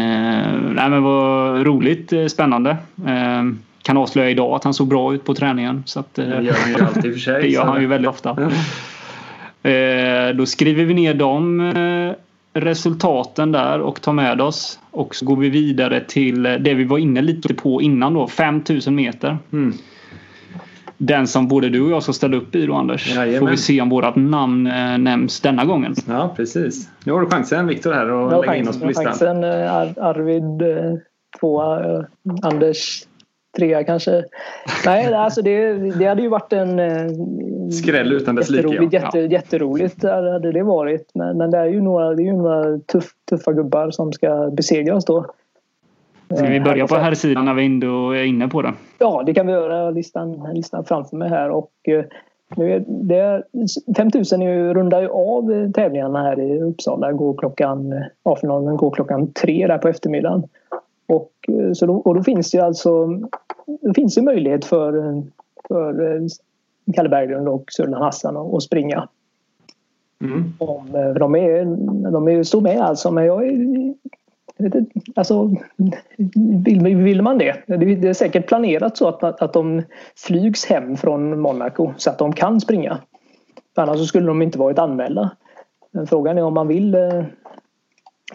[0.75, 2.69] nej men vad roligt, eh, spännande.
[3.05, 3.43] Eh,
[3.81, 5.83] kan avslöja idag att han såg bra ut på träningen.
[5.85, 7.33] Så att, eh, det gör han ju alltid för sig.
[7.41, 8.29] det gör han ju väldigt ofta.
[9.69, 12.13] eh, då skriver vi ner dem eh,
[12.53, 14.79] resultaten där och tar med oss.
[14.91, 18.95] Och så går vi vidare till det vi var inne lite på innan då, 5000
[18.95, 19.37] meter.
[19.53, 19.73] Mm.
[20.97, 23.15] Den som både du och jag ska ställa upp i då Anders.
[23.15, 23.39] Jajamän.
[23.39, 25.95] Får vi se om vårat namn äh, nämns denna gången.
[26.07, 26.89] Ja precis.
[27.03, 29.05] Nu har du chansen Viktor här och lägga in oss på listan.
[29.05, 30.93] Chansen, eh, Ar Arvid eh,
[31.39, 32.05] tvåa,
[32.41, 33.05] Anders
[33.57, 34.23] trea kanske.
[34.85, 36.79] Nej, alltså det, det hade ju varit en...
[37.71, 38.67] Eh, Skräll utan dess like.
[38.67, 38.89] Ja.
[38.91, 41.11] Jätte, jätteroligt hade det varit.
[41.13, 44.49] Men, men det är ju några, det är ju några tuff, tuffa gubbar som ska
[44.53, 45.25] besegras då.
[46.35, 48.73] Ska vi börja på här sidan när vi ändå är inne på det?
[48.99, 49.89] Ja, det kan vi göra.
[49.89, 51.49] Listan, listan framför mig här.
[51.49, 52.03] Och, eh,
[52.55, 53.43] nu är det,
[53.97, 57.11] 5000 är ju, rundar ju av tävlingarna här i Uppsala.
[57.11, 60.43] Går klockan, A-finalen går klockan tre där på eftermiddagen.
[61.07, 63.19] Och, eh, så då, och då finns det alltså
[63.81, 65.21] då finns det möjlighet för,
[65.67, 66.21] för eh,
[66.93, 69.07] Kalle Berglund och Sullan Hassan att springa.
[70.23, 70.53] Mm.
[70.59, 71.65] Om, eh, de, är,
[72.11, 73.93] de är, står med alltså men jag är,
[75.15, 75.49] Alltså,
[76.65, 77.63] vill, vill man det?
[77.67, 79.83] Det är säkert planerat så att, att de
[80.15, 82.97] flygs hem från Monaco så att de kan springa.
[83.75, 85.31] Annars skulle de inte varit anmälda.
[85.91, 86.95] Men frågan är om man vill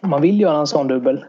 [0.02, 1.24] om man vill göra en sån dubbel.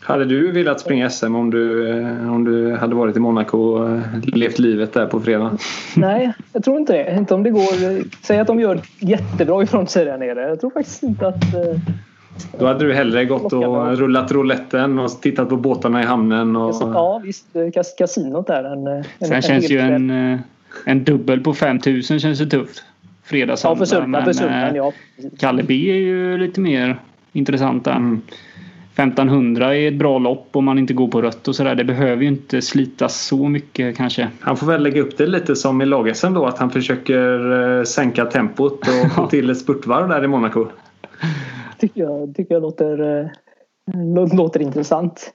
[0.00, 4.00] Hade du velat springa SM om du, eh, om du hade varit i Monaco och
[4.22, 5.58] levt livet där på fredag?
[5.96, 7.16] Nej, jag tror inte det.
[7.18, 8.02] Inte om det går.
[8.24, 10.48] Säg att de gör jättebra ifrån sig där nere.
[10.48, 11.54] Jag tror faktiskt inte att...
[11.54, 11.80] Eh,
[12.58, 16.56] Då hade du hellre gått och rullat rouletten och tittat på båtarna i hamnen.
[16.56, 16.74] Och...
[16.80, 18.64] Ja visst, kas kasinot där.
[18.64, 20.38] En, en, Sen en känns ju en, eh,
[20.84, 22.84] en dubbel på 5000 känns ju tufft.
[23.24, 24.18] Fredag, söndag.
[24.18, 24.92] Ja, för söndag, ja.
[25.38, 26.98] Kalle B är ju lite mer
[27.32, 27.96] intressant där.
[27.96, 28.20] Mm.
[28.98, 31.74] 1500 är ett bra lopp om man inte går på rött och sådär.
[31.74, 34.28] Det behöver ju inte slitas så mycket kanske.
[34.40, 37.84] Han får väl lägga upp det lite som i lag då att han försöker eh,
[37.84, 40.66] sänka tempot och få till ett spurtvarv där i Monaco.
[41.78, 43.20] tycker jag, tycker jag låter,
[43.94, 45.32] äh, låter intressant.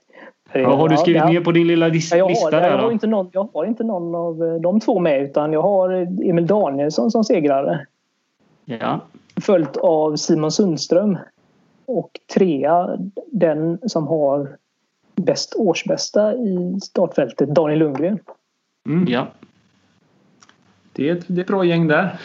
[0.53, 2.69] Ja, har du skrivit ja, ner på din lilla lista jag har, där?
[2.69, 5.61] Jag har, inte någon, jag har inte någon av eh, de två med utan jag
[5.61, 5.89] har
[6.29, 7.85] Emil Danielsson som segrare.
[8.65, 8.99] Ja.
[9.41, 11.17] Följt av Simon Sundström.
[11.85, 12.97] Och trea,
[13.31, 14.57] den som har
[15.15, 18.19] bäst årsbästa i startfältet, Daniel Lundgren.
[18.85, 19.27] Mm, ja.
[20.93, 22.19] Det är, ett, det är ett bra gäng där.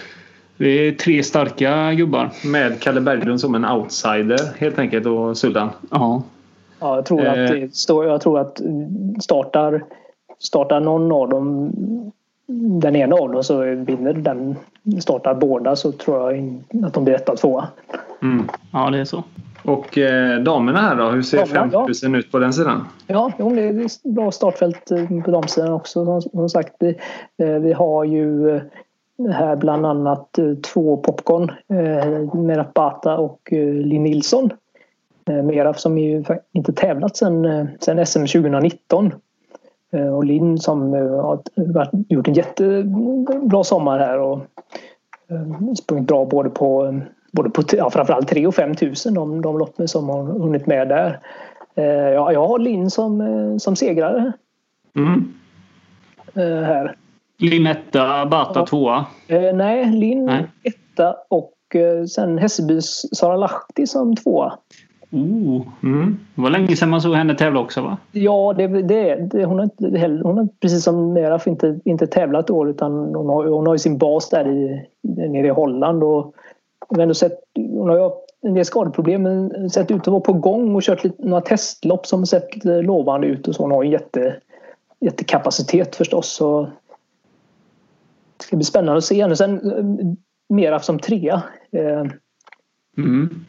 [0.56, 2.30] Det är tre starka gubbar.
[2.44, 5.70] Med Kalle Berglund som en outsider helt enkelt och Suldan.
[5.90, 6.22] Ja.
[6.80, 7.68] Ja, jag tror att, eh.
[7.72, 8.60] står, jag tror att
[9.20, 9.84] startar,
[10.38, 11.72] startar någon av dem
[12.80, 14.56] den ena av dem så vinner den.
[15.00, 17.68] Startar båda så tror jag att de blir etta och tvåa.
[18.22, 18.48] Mm.
[18.72, 19.24] Ja, det är så.
[19.68, 21.04] Och eh, damerna här då?
[21.04, 22.18] Hur ser 5000 ja.
[22.18, 22.88] ut på den sidan?
[23.06, 26.04] Ja, jo, det är bra startfält eh, på damsidan också.
[26.04, 26.88] Som, som sagt, vi,
[27.42, 28.62] eh, vi har ju eh,
[29.30, 30.38] här bland annat
[30.72, 31.50] två popcorn.
[31.68, 34.50] Eh, Meraf Bata och eh, Linn Nilsson.
[35.30, 39.12] Eh, Meraf som ju inte tävlat sedan, sedan SM 2019.
[40.16, 41.40] Och Linn som har
[42.08, 44.40] gjort en jättebra sommar här och
[45.78, 47.00] sprungit bra både på
[47.38, 50.88] både på ja, framförallt 3 och 5 tusen de, de loppen som har hunnit med
[50.88, 51.20] där.
[51.74, 54.32] Eh, ja, jag har Linn som, eh, som segrare.
[54.96, 55.34] Mm.
[56.34, 56.96] Eh, här.
[57.38, 58.66] Linn etta, Bata ja.
[58.66, 59.06] tvåa?
[59.54, 60.28] Nej, Linn
[60.62, 61.54] etta och
[62.08, 64.58] sen Hässelbys Sara Lahti som tvåa.
[65.10, 66.18] Oh, mm.
[66.34, 67.96] Det var länge sedan man såg henne tävla också va?
[68.12, 72.50] Ja, det, det, det, hon, har inte, hon har precis som Meraf inte, inte tävlat
[72.50, 74.86] år utan hon har, hon har ju sin bas där i,
[75.28, 76.02] nere i Holland.
[76.02, 76.34] Och,
[76.96, 78.10] har ändå sett, hon har ju
[78.42, 82.06] en del skadeproblem men sett ut att vara på gång och kört lite, några testlopp
[82.06, 83.62] som sett lovande ut och så.
[83.62, 84.40] Hon har en jätte,
[85.00, 86.28] jättekapacitet förstås.
[86.28, 86.62] Så
[88.36, 89.36] det ska bli spännande att se henne.
[89.36, 90.14] Sen eh,
[90.48, 91.42] Meraf som trea.
[91.72, 92.04] Eh,
[92.98, 93.44] mm.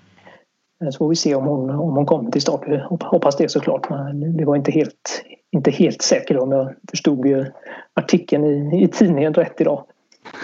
[0.92, 2.66] Så får vi se om hon, om hon kommer till start.
[3.02, 3.90] Hoppas det såklart.
[3.90, 7.46] Men det var inte helt, inte helt säkert om jag förstod
[7.94, 9.84] artikeln i, i tidningen rätt idag.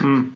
[0.03, 0.35] Mm.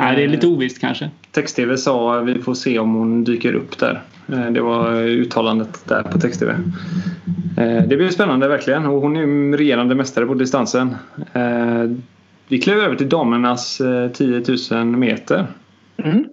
[0.00, 1.10] Nej, det är lite ovisst kanske.
[1.30, 4.02] Text-TV sa vi får se om hon dyker upp där.
[4.32, 6.52] Eh, det var uttalandet där på text-TV.
[7.56, 10.96] Eh, det blir spännande verkligen och hon är regerande mästare på distansen.
[11.32, 11.84] Eh,
[12.48, 13.80] vi kliver över till damernas
[14.12, 15.46] 10 000 meter.
[16.04, 16.24] Mm.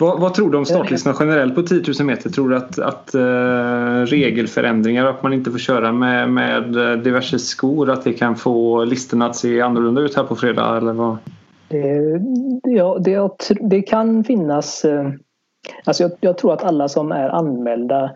[0.00, 2.30] Vad, vad, tror du om startlistan generellt på 10 000 meter?
[2.30, 6.72] Tror du att, att uh, regelförändringar, att man inte får köra med, med
[7.04, 10.76] diverse skor, att det kan få listorna att se annorlunda ut här på fredag?
[10.76, 11.16] Eller vad?
[11.72, 12.22] Det,
[12.62, 14.84] ja, det, det kan finnas...
[14.84, 15.10] Eh,
[15.84, 18.10] alltså jag, jag, tror att alla som är anmälda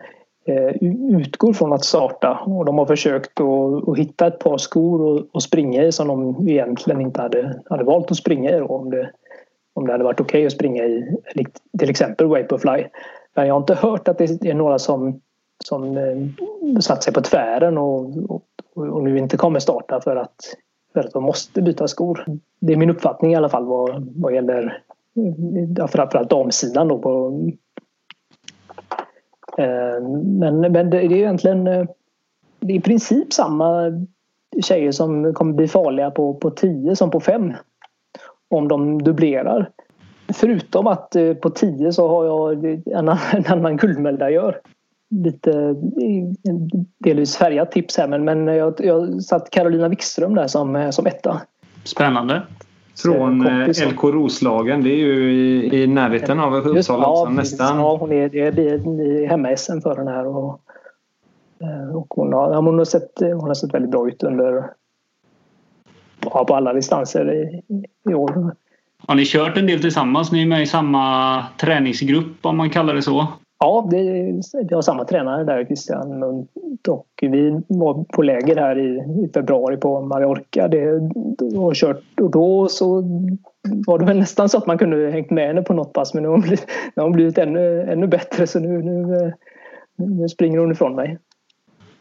[0.46, 0.82] eh,
[1.20, 5.42] utgår från att starta och de har försökt att, att hitta ett par skor att
[5.42, 9.10] springa i som de egentligen inte hade, hade valt att springa i om det,
[9.74, 11.16] om det hade varit okej okay att springa i
[11.78, 12.84] till exempel Vaporfly.
[13.34, 15.20] Men jag har inte hört att det är några som,
[15.64, 18.42] som eh, satt sig på tvären och, och,
[18.76, 20.36] och nu inte kommer starta för att
[20.96, 22.24] för att de måste byta skor.
[22.60, 24.82] Det är min uppfattning i alla fall vad, vad gäller
[25.88, 26.88] framförallt damsidan.
[26.88, 27.40] Då på,
[29.58, 31.86] eh, men, men det är egentligen eh,
[32.60, 33.92] det är i princip samma
[34.62, 37.52] tjejer som kommer bli farliga på, på 10 som på 5.
[38.48, 39.70] Om de dubblerar.
[40.34, 44.60] Förutom att eh, på 10 så har jag en, en annan guldmedaljör
[45.10, 45.74] lite
[46.98, 51.40] delvis färgat tips här men, men jag, jag satt Carolina Wikström där som, som etta.
[51.84, 52.42] Spännande.
[53.02, 53.42] Från
[53.90, 57.78] LK Roslagen, det är ju i, i närheten av Uppsala ja, också, nästan.
[57.78, 60.26] Ja, hon är, det blir hemma-SM för den här.
[60.26, 60.60] Och,
[61.60, 64.70] eh, och hon, har, hon, har sett, hon har sett väldigt bra ut under
[66.20, 67.62] ja, på alla distanser i,
[68.10, 68.54] i år.
[69.06, 70.32] Har ni kört en del tillsammans?
[70.32, 73.28] Ni är med i samma träningsgrupp om man kallar det så?
[73.58, 74.02] Ja, det,
[74.68, 76.50] vi har samma tränare där, Christian Munt.
[76.88, 80.68] Och vi var på läger här i, i februari på Mallorca.
[80.68, 81.00] Det,
[81.58, 83.02] och, kört, och då så
[83.86, 86.14] var det väl nästan så att man kunde hängt med henne på något pass.
[86.14, 88.46] Men nu har hon blivit, nu har hon blivit ännu, ännu bättre.
[88.46, 89.32] Så nu, nu,
[89.96, 91.18] nu springer hon ifrån mig.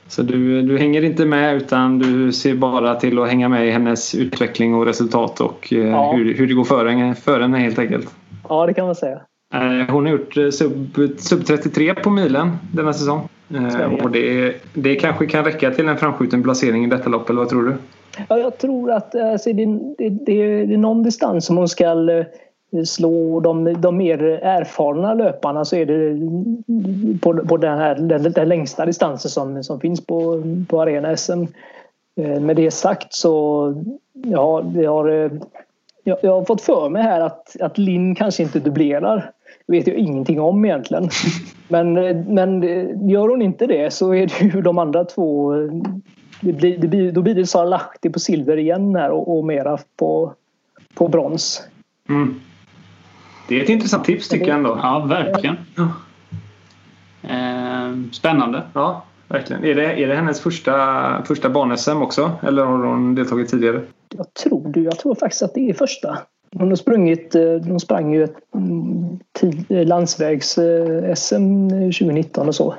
[0.07, 3.71] Så du, du hänger inte med utan du ser bara till att hänga med i
[3.71, 6.11] hennes utveckling och resultat och eh, ja.
[6.11, 8.15] hur, hur det går för, för henne helt enkelt?
[8.49, 9.21] Ja, det kan man säga.
[9.53, 13.29] Eh, hon har gjort eh, sub, sub 33 på milen denna säsong.
[14.03, 17.49] Och det, det kanske kan räcka till en framskjuten placering i detta lopp, eller vad
[17.49, 17.75] tror du?
[18.29, 19.65] Ja, jag tror att alltså, det,
[19.97, 21.95] det, det, det är någon distans som hon ska
[22.85, 26.19] slå de, de mer erfarna löparna så är det
[27.19, 31.43] på, på den, här, den, den längsta distansen som, som finns på, på Arena SM.
[32.21, 33.73] Eh, med det sagt så
[34.13, 35.31] ja, vi har, eh,
[36.03, 39.31] jag, jag har fått för mig här att, att Linn kanske inte dubblerar.
[39.67, 41.09] Vet jag ingenting om egentligen.
[41.67, 41.93] Men,
[42.33, 42.61] men
[43.09, 45.53] gör hon inte det så är det ju de andra två
[46.39, 49.45] det blir, det blir, då blir det Sara Lahti på silver igen här och, och
[49.45, 50.33] mera på,
[50.95, 51.67] på brons.
[52.09, 52.41] Mm.
[53.47, 54.79] Det är ett intressant tips tycker jag ändå.
[54.83, 55.55] Ja, verkligen.
[55.75, 55.87] Ja.
[57.21, 58.61] Eh, spännande.
[58.73, 59.63] Ja, verkligen.
[59.63, 62.31] Är det, är det hennes första, första barn-SM också?
[62.41, 63.81] Eller har hon deltagit tidigare?
[64.17, 66.17] Jag tror, jag tror faktiskt att det är första.
[66.59, 69.19] Hon har sprungit, eh, hon sprang ju ett mm,
[69.69, 72.75] landsvägs-SM eh, 2019 och så.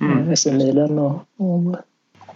[0.00, 0.36] Mm.
[0.36, 1.76] SM-milen och, och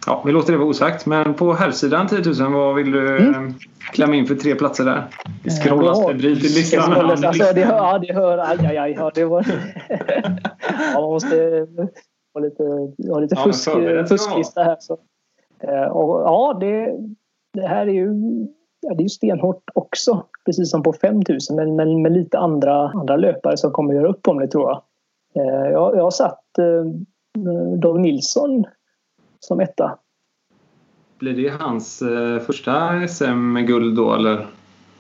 [0.07, 1.07] Ja, vi låter det vara osagt.
[1.07, 3.55] Men på herrsidan 10 000, vad vill du mm.
[3.93, 5.05] klämma in för tre platser där?
[5.45, 6.93] Vi scrollar ja, febrilt i listan.
[6.93, 8.93] Alltså, det hör, ja, det hör, aj, aj, aj.
[8.93, 9.47] Ja, det var,
[10.95, 11.67] ja, man måste
[12.35, 12.63] ha lite,
[13.13, 14.77] ha lite fusk, ja, fusklista här.
[14.81, 14.99] Så.
[15.61, 16.97] Eh, och, ja, det,
[17.53, 18.11] det här är ju
[18.89, 20.25] ja, det är stenhårt också.
[20.45, 24.29] Precis som på 5000 men, men med lite andra, andra löpare som kommer göra upp
[24.29, 24.83] om det tror jag.
[25.37, 26.85] Eh, jag, jag har satt eh,
[27.79, 28.65] Dov Nilsson
[29.41, 29.99] som etta.
[31.19, 34.47] Blir det hans eh, första SM-guld då eller?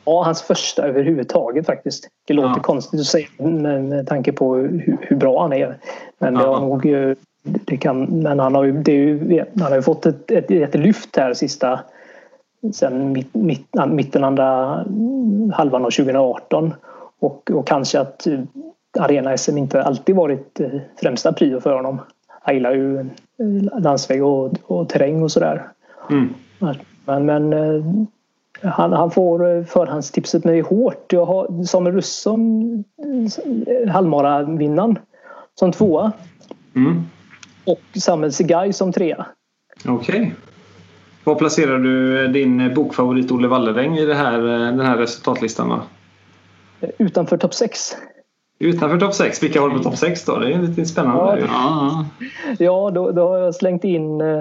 [0.04, 2.08] Ja, hans första överhuvudtaget faktiskt.
[2.26, 2.62] Det låter ja.
[2.62, 5.78] konstigt att säga med, med tanke på hur, hur, bra han är.
[6.18, 6.86] Men det har nog
[7.42, 10.74] det kan, men han har ju, det ju, han har ju fått ett, ett, ett
[10.74, 11.80] lyft här sista
[12.72, 14.84] sen mitt, mitt, mitten andra
[15.52, 16.74] halvan av 2018
[17.20, 18.26] och, och kanske att
[18.98, 20.68] Arena-SM inte alltid varit eh,
[21.00, 22.00] främsta prio för honom.
[22.42, 23.06] Han gillar ju
[23.78, 25.68] landsväg och, och terräng och sådär.
[26.10, 26.34] Mm.
[27.04, 27.84] Men, men eh,
[28.62, 31.12] han, han får eh, förhandstipset med hårt.
[31.12, 32.84] Jag har Samuel Russon,
[33.66, 34.98] eh, halvmaravinnaren,
[35.54, 36.12] som tvåa.
[36.76, 37.02] Mm.
[37.64, 39.26] Och Samuel Segai som trea.
[39.84, 40.34] Okej.
[41.26, 45.68] Var placerar du din bokfavorit Olle Walleräng i det här, den här resultatlistan?
[45.68, 45.82] Då?
[46.98, 47.96] Utanför topp 6.
[48.58, 50.38] Utanför topp 6, vilka du på topp 6 då?
[50.38, 51.40] Det är lite spännande.
[51.48, 52.06] Ja,
[52.58, 54.38] ja då, då har jag slängt in eh,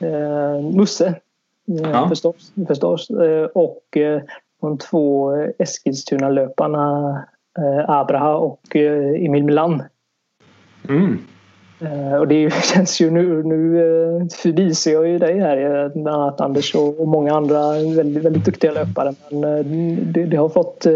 [0.00, 2.08] eh Musse eh, ja.
[2.08, 3.10] förstås, förstås.
[3.10, 4.22] Eh, och eh,
[4.60, 7.16] de två Eskilstuna-löparna
[7.58, 9.82] eh, Abraha och eh, Emil Milan.
[10.88, 11.18] Mm.
[12.20, 17.08] Och det känns ju nu, nu förbiser jag ju dig här, bland annat Anders och
[17.08, 19.14] många andra väldigt, väldigt duktiga löpare.
[19.30, 20.86] Men det, det har fått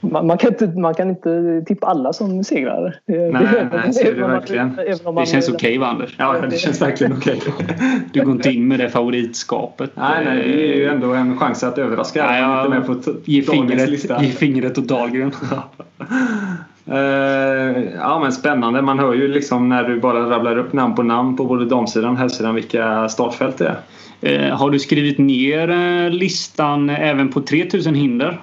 [0.00, 2.94] man, man, kan inte, man kan inte tippa alla som segrare.
[3.06, 4.78] Nej, det, nej så är det verkligen.
[5.04, 6.14] Man, det känns okej okay, va Anders?
[6.18, 7.40] Ja, det känns verkligen okej.
[7.48, 7.76] Okay.
[8.12, 9.90] Du går inte in med det favoritskapet.
[9.94, 12.26] Nej, nej, det är ju ändå en chans att överraska.
[12.26, 15.32] Nej, ja, inte med på ge, fingret, ge fingret åt Dahlgren.
[16.88, 18.82] Uh, ja men spännande.
[18.82, 22.10] Man hör ju liksom när du bara rabblar upp namn på namn på både damsidan
[22.10, 23.76] och herrsidan vilka startfält det
[24.20, 24.48] är.
[24.50, 28.40] Uh, har du skrivit ner uh, listan även på 3000 hinder?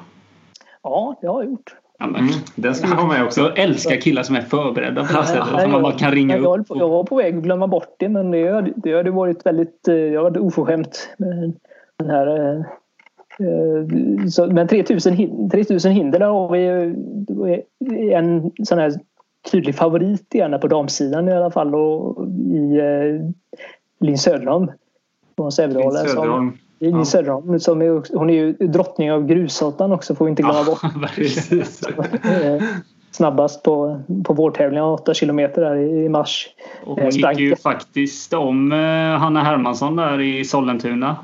[0.83, 1.75] Ja, det har jag gjort.
[1.99, 3.41] Mm, den ska man ha med också.
[3.41, 5.61] Jag älskar killar som är förberedda på det sättet.
[5.61, 6.67] Som man bara kan ringa jag, upp.
[6.69, 8.31] Jag var på väg att glömma bort det men
[8.75, 11.53] det hade varit väldigt eh, jag hade oförskämt med
[11.97, 12.65] den här eh, eh,
[14.31, 18.93] så, men 3000, 3000 hinder har vi en sån här
[19.51, 22.79] tydlig favorit gärna på damsidan i alla fall och i
[23.99, 24.71] Linn Söderholm
[25.35, 26.07] från Sävedalen.
[26.07, 27.59] Som, i Söderholm.
[27.59, 30.79] Som är, hon är ju drottning av grusåttan också får vi inte glömma bort.
[32.43, 32.63] Eh,
[33.11, 36.47] snabbast på, på vårtävlingen, 8 kilometer där i mars.
[36.85, 41.15] Och hon gick ju faktiskt om eh, Hanna Hermansson där i Sollentuna.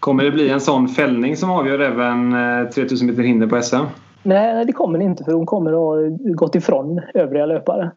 [0.00, 2.36] Kommer det bli en sån fällning som avgör även
[2.70, 3.76] 3000 meter hinder på SM?
[4.22, 5.96] Nej, det kommer det inte för hon kommer att ha
[6.34, 7.90] gått ifrån övriga löpare.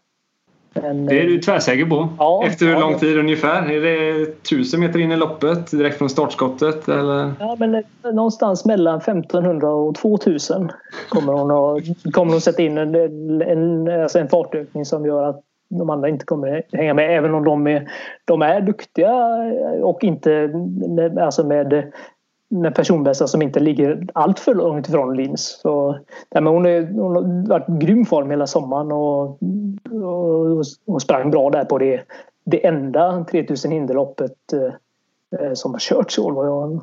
[0.73, 2.09] Men, det är du tvärsäker på?
[2.17, 3.71] Ja, Efter hur lång tid ungefär?
[3.71, 6.89] Är det 1000 meter in i loppet direkt från startskottet?
[6.89, 7.33] Eller?
[7.39, 7.81] Ja, men eh,
[8.13, 10.71] någonstans mellan 1500 och 2000
[11.09, 12.95] kommer hon att kommer hon sätta in en,
[13.41, 15.43] en, alltså en fartökning som gör att
[15.77, 17.17] de andra inte kommer hänga med.
[17.17, 17.91] Även om de är,
[18.25, 19.13] de är duktiga
[19.83, 20.51] och inte
[21.17, 21.91] alltså med
[22.51, 25.59] med personbästa som inte ligger allt för långt ifrån Lins.
[25.61, 25.91] Så,
[26.31, 29.23] nej, men hon, är, hon har varit i grym form hela sommaren och,
[30.03, 32.01] och, och sprang bra där på det,
[32.43, 36.81] det enda 3000 hinderloppet eh, som har körts i år vad jag,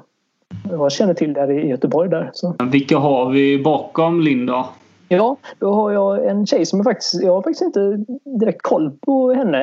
[0.71, 2.11] jag känner till där i Göteborg.
[2.11, 2.55] Där, så.
[2.73, 4.67] Vilka har vi bakom Linda?
[5.09, 8.91] Ja, då har jag en tjej som jag faktiskt, jag har faktiskt inte direkt koll
[9.01, 9.63] på henne.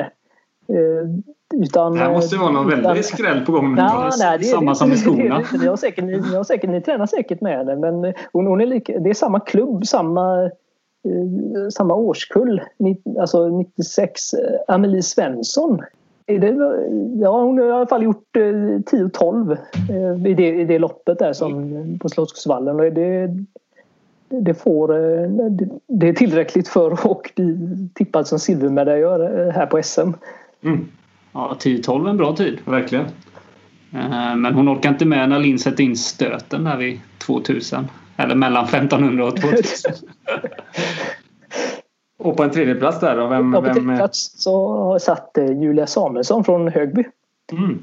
[0.68, 1.08] Eh,
[1.54, 3.76] utan, det här måste vara någon väldig skräll på gång.
[3.78, 5.42] Ja, nej, det, samma det, som i skorna.
[5.52, 8.60] Det, det, har säkert, ni, har säkert, ni tränar säkert med henne men hon, hon
[8.60, 12.62] är lika, det är samma klubb, samma, eh, samma årskull.
[13.20, 14.34] Alltså 96.
[14.34, 14.38] Eh,
[14.68, 15.80] Amelie Svensson.
[16.26, 16.56] Det,
[17.20, 19.56] ja, hon har i alla fall gjort eh, 10-12
[19.90, 22.76] eh, i, det, i det loppet där som, på Slottsskogsvallen.
[22.76, 23.28] Det,
[24.28, 25.30] det, får, eh,
[25.86, 27.58] det, är tillräckligt för att bli
[27.94, 30.10] tippad som silvermedaljör eh, här på SM.
[30.62, 30.88] Mm.
[31.32, 32.58] Ja, 10-12 är en bra tid.
[32.64, 33.04] Verkligen.
[33.92, 37.86] Eh, men hon orkar inte med när Linn sätter in stöten där vid 2000.
[38.16, 39.92] Eller mellan 1500 och 2000.
[42.18, 43.26] och på en tredje plats där då?
[43.26, 47.04] Vem, ja, på tredje plats så har jag satt Julia Samuelsson från Högby.
[47.52, 47.82] Mm.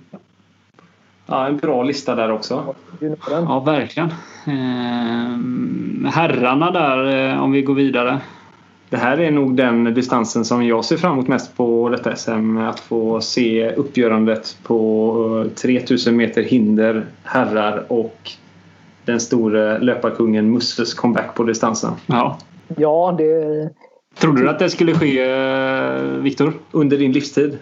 [1.26, 2.76] Ja, en bra lista där också.
[3.28, 4.10] Ja, verkligen.
[4.48, 8.22] Eh, herrarna där, om vi går vidare.
[8.90, 12.58] Det här är nog den distansen som jag ser fram emot mest på detta SM.
[12.58, 18.32] Att få se uppgörandet på 3000 meter hinder, herrar och
[19.06, 21.92] den store löparkungen Musses comeback på distansen.
[22.06, 22.38] Ja,
[22.78, 23.70] ja det...
[24.20, 25.26] Trodde du att det skulle ske,
[26.20, 26.54] Viktor?
[26.72, 27.58] Under din livstid?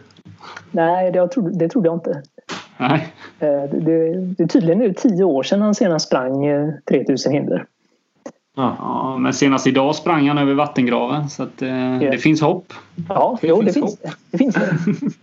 [0.71, 2.21] Nej, det trodde, det trodde jag inte.
[2.81, 3.13] Nej.
[3.39, 3.69] Det,
[4.37, 6.45] det, är tydligen nu tio år sedan han senast sprang
[6.89, 7.65] 3000 hinder.
[8.55, 12.73] Ja, men senast idag sprang han över vattengraven så att, eh, det finns hopp.
[13.09, 13.99] Ja, det, jo, finns, det, finns,
[14.31, 14.55] det finns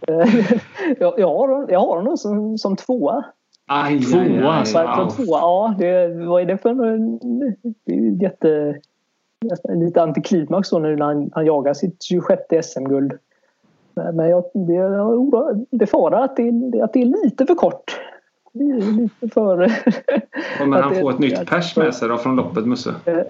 [0.00, 0.60] det.
[1.00, 3.24] jag, jag, har, jag har honom som, som tvåa.
[3.66, 4.78] Aj, tvåa aj, aj, alltså.
[4.78, 5.10] Wow.
[5.10, 6.74] Tvåa, ja, det, vad är det för
[7.84, 8.80] det är jätte...
[9.68, 13.12] Lite antiklimax då nu när han, han jagar sitt 26 SM-guld.
[14.12, 17.98] Men jag, det, jag befarar att det, att det är lite för kort
[18.58, 19.72] lite för...
[20.58, 22.94] Kommer han få ett nytt pers med sig då från loppet Musse?
[23.04, 23.24] Eh, eh,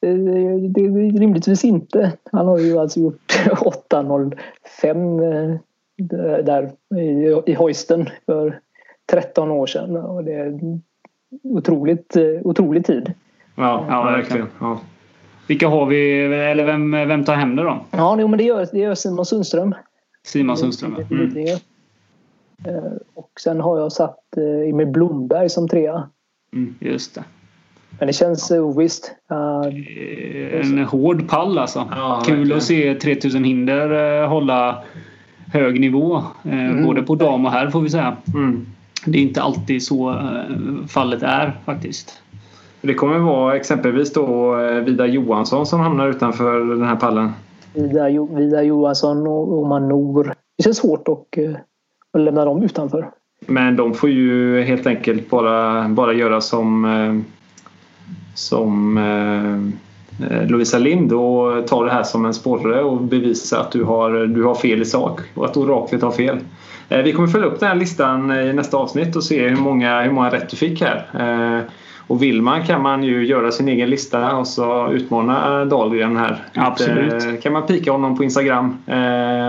[0.00, 2.12] det är rimligtvis inte.
[2.32, 3.32] Han har ju alltså gjort
[3.90, 5.58] 8.05
[6.12, 6.72] eh, där
[7.46, 8.60] i hoisten för
[9.10, 9.96] 13 år sedan.
[9.96, 10.60] Och det är
[11.42, 13.12] otroligt, otrolig tid.
[13.54, 14.46] Ja, ja verkligen.
[14.60, 14.80] Ja.
[15.48, 17.80] Vilka har vi, eller vem, vem tar hem det då?
[17.90, 19.74] Ja, men det gör, det gör Simon Sundström.
[20.24, 21.58] Simon Sundström, mm.
[22.64, 26.08] Eh, och sen har jag satt eh, Emil Blomberg som trea.
[26.52, 27.24] Mm, just det.
[27.98, 29.14] Men det känns ovisst.
[29.30, 31.88] en hård pall alltså.
[31.90, 32.58] Ja, Kul verkligen.
[32.58, 34.82] att se 3000 hinder hålla
[35.52, 36.22] hög nivå.
[36.44, 36.86] Mm.
[36.86, 38.16] Både på dam och herr får vi säga.
[38.34, 38.66] Mm.
[39.06, 40.20] Det är inte alltid så
[40.88, 42.22] fallet är faktiskt.
[42.80, 44.56] Det kommer vara exempelvis då
[44.86, 47.32] Vida Johansson som hamnar utanför den här pallen.
[47.74, 50.34] Vidar Vida Johansson och Oman Nor.
[50.56, 51.56] Det känns svårt att eh,
[52.14, 53.10] att lämna dem utanför.
[53.46, 57.14] Men de får ju helt enkelt bara, bara göra som, eh,
[58.34, 63.84] som eh, Lovisa Lind och ta det här som en sporre och bevisa att du
[63.84, 66.38] har, du har fel i sak och att oraklet har fel.
[66.88, 69.56] Eh, vi kommer följa upp den här listan eh, i nästa avsnitt och se hur
[69.56, 71.64] många, hur många rätt du fick här.
[72.06, 76.44] Och vill man kan man ju göra sin egen lista och så utmana Dahlgren här.
[76.54, 77.42] Absolut.
[77.42, 78.78] Kan man pika honom på Instagram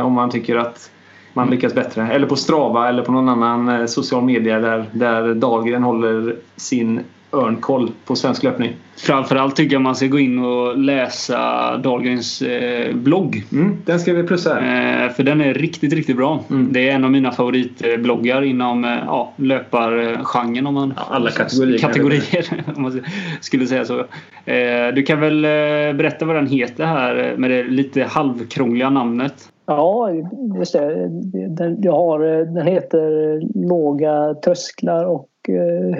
[0.03, 0.91] om man tycker att
[1.35, 2.07] man lyckas bättre.
[2.11, 6.99] Eller på Strava eller på någon annan eh, social media där, där Dahlgren håller sin
[7.35, 8.75] örnkoll på svensk löpning.
[8.97, 13.43] Framförallt tycker jag man ska gå in och läsa Dahlgrens eh, blogg.
[13.51, 15.05] Mm, den ska vi plussa här.
[15.05, 16.43] Eh, för den är riktigt, riktigt bra.
[16.49, 16.73] Mm.
[16.73, 20.93] Det är en av mina favoritbloggar inom eh, ja, löpargenren om man...
[20.97, 21.77] Ja, alla kategorier.
[21.77, 23.03] Kategorier om man
[23.41, 23.99] skulle säga så.
[24.45, 25.49] Eh, du kan väl eh,
[25.97, 29.51] berätta vad den heter här med det lite halvkrångliga namnet?
[29.65, 30.09] Ja,
[30.57, 31.09] just det.
[31.49, 32.19] Den, jag har,
[32.55, 35.95] den heter Låga trösklar och eh,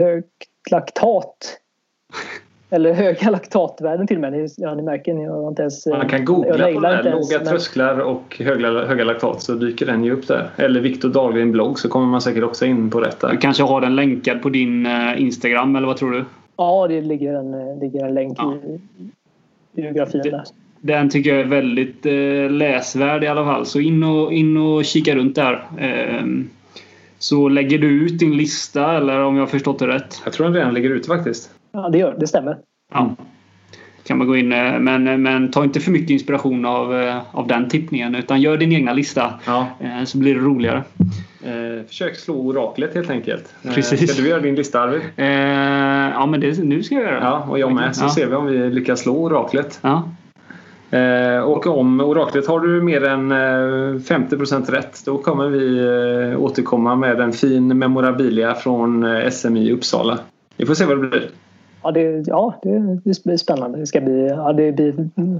[0.65, 1.59] högt laktat.
[2.69, 4.49] Eller höga laktatvärden till och med.
[4.57, 5.85] Ja, ni märker, ni har inte ens...
[5.85, 7.11] Man kan googla på det.
[7.11, 7.45] Låga men...
[7.47, 10.49] trösklar och höga, höga laktat så dyker den ju upp där.
[10.55, 13.31] Eller Viktor Dahlgren blogg så kommer man säkert också in på detta.
[13.31, 16.25] Du kanske har den länkad på din eh, Instagram eller vad tror du?
[16.57, 18.55] Ja, det ligger en, eh, ligger en länk ja.
[18.55, 18.79] i
[19.75, 20.43] biografin där.
[20.81, 23.65] Den tycker jag är väldigt eh, läsvärd i alla fall.
[23.65, 25.63] Så in och, in och kika runt där.
[27.25, 30.21] Eh, så lägger du ut din lista eller om jag har förstått det rätt?
[30.23, 31.49] Jag tror den redan ligger ute faktiskt.
[31.73, 32.27] Ja, det gör det.
[32.27, 32.57] stämmer.
[32.93, 33.15] Ja.
[34.07, 37.47] Kan man gå in eh, men, men ta inte för mycket inspiration av, eh, av
[37.47, 39.33] den tippningen utan gör din egna lista.
[39.45, 39.67] Ja.
[39.79, 40.83] Eh, så blir det roligare.
[41.43, 43.55] Eh, försök slå oraklet helt enkelt.
[43.63, 44.11] Precis.
[44.13, 45.01] Ska du göra din lista Arvid?
[45.15, 45.25] Eh,
[46.15, 47.25] Ja, men det, nu ska jag göra det.
[47.25, 47.95] Ja, och jag med.
[47.95, 48.09] Så Ja.
[48.09, 49.79] ser vi om vi lyckas slå oraklet.
[49.81, 50.09] Ja.
[50.91, 55.79] Eh, och om oraklet har du mer än eh, 50% rätt då kommer vi
[56.33, 60.19] eh, återkomma med en fin memorabilia från eh, SM i Uppsala.
[60.57, 61.29] Vi får se vad det blir.
[61.83, 63.77] Ja, det, ja, det, det blir spännande.
[63.77, 64.93] Det ska bli, ja, det blir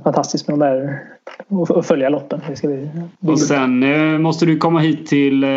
[0.04, 1.00] fantastiskt med de där
[1.48, 2.42] och, följa loppen.
[2.48, 2.90] Det ska bli,
[3.20, 5.50] bli Och sen eh, måste du komma hit till eh,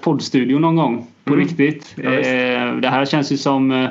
[0.00, 1.06] poddstudion någon gång.
[1.24, 1.46] På Mm.
[1.46, 1.94] riktigt.
[1.96, 3.90] Ja, eh, det här känns ju som eh,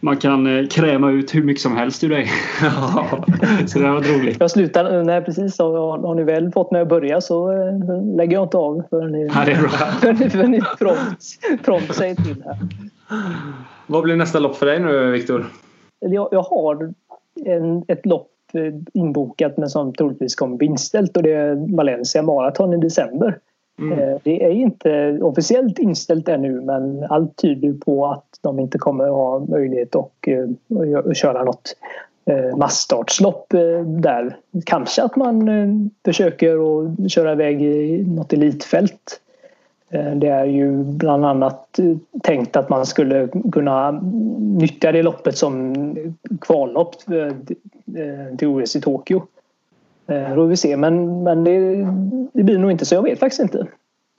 [0.00, 2.26] man kan eh, kräma ut hur mycket som helst ur dig.
[3.66, 4.36] så det har varit roligt.
[4.40, 8.32] Jag slutar, nej precis, har, har ni väl fått mig att börja så eh, lägger
[8.32, 9.68] jag inte av förrän ni, Ja, det är bra.
[10.30, 11.24] förrän ni, prompt,
[11.64, 12.56] prompt säger till här.
[13.86, 15.46] Vad blir nästa lopp för dig nu Viktor?
[16.00, 16.92] Jag, jag har
[17.44, 22.22] en, ett lopp eh, inbokat men som troligtvis kommer bli inställt och det är Valencia
[22.22, 23.38] Marathon i december.
[23.78, 23.98] Mm.
[23.98, 29.04] Eh, det är inte officiellt inställt ännu men allt tyder på att de inte kommer
[29.04, 30.00] att ha möjlighet eh,
[31.04, 31.76] att, köra något
[32.24, 33.46] eh, masstartslopp massstartslopp
[34.02, 34.36] där.
[34.66, 39.20] Kanske att man försöker att köra iväg i något elitfält.
[40.16, 41.80] Det är ju bland annat
[42.22, 43.90] tänkt att man skulle kunna
[44.38, 45.74] nyttja det loppet som
[46.40, 46.94] kvallopp
[48.38, 49.22] till OS i Tokyo.
[50.08, 51.58] Eh, Då vi se, men, men det,
[52.34, 53.66] det blir nog inte så jag vet faktiskt inte.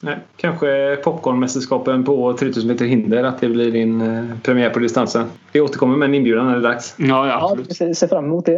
[0.01, 5.25] Nej, kanske popcornmästerskapen på 3000 meter hinder att det blir din eh, premiär på distansen.
[5.51, 6.95] Vi återkommer med en inbjudan när det är dags.
[6.97, 7.69] Ja, ja Ja, absolut.
[7.69, 8.55] vi ser, ser fram emot det.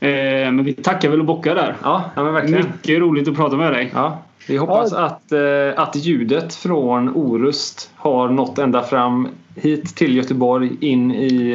[0.00, 1.76] Eh, men vi tackar väl och bockar där.
[1.82, 2.64] Ja, ja men verkligen.
[2.64, 3.90] Mycket roligt att prata med dig.
[3.94, 4.18] Ja,
[4.48, 4.98] vi hoppas Ja.
[4.98, 11.50] att, eh, att ljudet från Orust har nått ända fram hit till Göteborg in i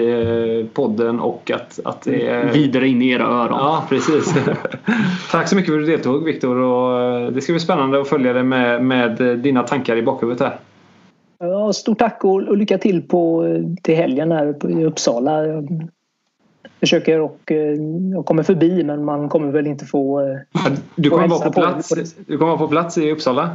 [0.62, 2.54] eh, podden och att, att det är...
[2.54, 3.58] Vidare in i era öron.
[3.60, 4.36] Ja, precis.
[5.32, 8.08] Tack så mycket för att du deltog Viktor och eh, det ska bli spännande att
[8.08, 10.60] följa dig med, med eh, dina tankar i bakhuvudet här.
[11.40, 13.46] Ja, stort tack och, och lycka till på,
[13.84, 15.44] till helgen här i Uppsala.
[16.64, 17.57] Jag försöker och eh,
[18.14, 20.22] jag kommer förbi men man kommer väl inte få...
[20.22, 23.12] eh, Du kommer Och vara på hälsa på- plats, du kommer vara på plats i
[23.12, 23.49] Uppsala?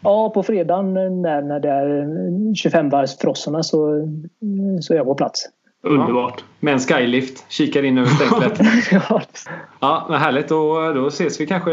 [0.00, 2.04] Ja, på fredagen när, när det är
[2.54, 4.08] 25-varvsfrossorna så,
[4.80, 5.46] så är jag på plats.
[5.82, 6.44] Underbart.
[6.60, 8.60] Med en skylift, kikar in över stängslet.
[9.10, 9.22] Ja,
[9.80, 10.48] ja, men härligt.
[10.48, 11.70] Då, då ses vi kanske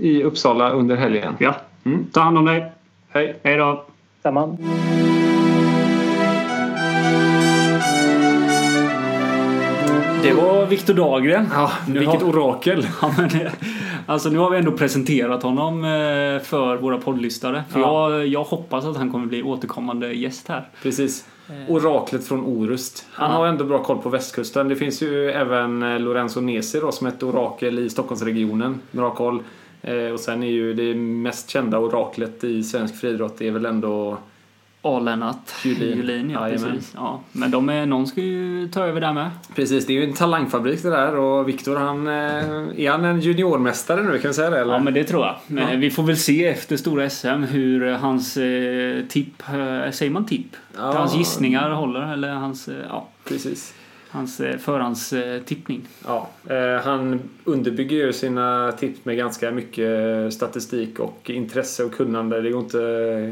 [0.00, 1.34] i Uppsala under helgen.
[1.38, 1.54] Ja.
[1.84, 2.06] Mm.
[2.12, 2.72] Ta hand om dig.
[3.08, 3.36] Hej!
[3.42, 3.84] Hej då.
[4.22, 4.56] samma.
[10.24, 11.46] Det var Viktor Dahlgren.
[11.54, 12.86] Ja, vilket har- orakel!
[13.02, 13.52] Ja, men, eh,
[14.06, 17.64] alltså nu har vi ändå presenterat honom eh, för våra poddlyssnare.
[17.70, 18.10] För Ja.
[18.12, 20.68] jag, jag hoppas att han kommer bli återkommande gäst här.
[20.82, 21.24] Precis.
[21.68, 23.06] Oraklet från Orust.
[23.12, 23.36] Han Ja.
[23.36, 24.68] har ändå bra koll på västkusten.
[24.68, 28.80] Det finns ju även eh, Lorenzo Nesi då, som är ett orakel i Stockholmsregionen.
[28.90, 29.42] Bra koll.
[29.82, 34.18] Eh, och sen är ju det mest kända oraklet i svensk friidrott är väl ändå
[34.84, 35.96] A-Lennart Julin.
[35.96, 36.30] Julin.
[36.30, 36.72] ja, Jajamän.
[36.72, 36.92] precis.
[36.94, 37.20] Ja.
[37.32, 39.30] Men de är, någon ska ju ta över där med.
[39.54, 42.06] Precis, det är ju en talangfabrik det där och Viktor han...
[42.06, 42.12] eh,
[42.84, 44.18] Är han en juniormästare nu?
[44.18, 44.72] Kan vi säga det eller?
[44.72, 45.34] Ja, men det tror jag.
[45.46, 45.76] Men Ja.
[45.78, 50.26] Vi får väl se efter stora SM hur eh, hans eh, tipp, eh, säger man
[50.26, 50.56] tipp?
[50.76, 50.92] Ja.
[50.98, 53.74] Hans gissningar håller eller hans, ja, Precis.
[54.14, 55.80] Hans eh, förhandstippning.
[56.06, 62.40] Ja, eh, han underbygger ju sina tips med ganska mycket statistik och intresse och kunnande.
[62.40, 62.78] Det går inte,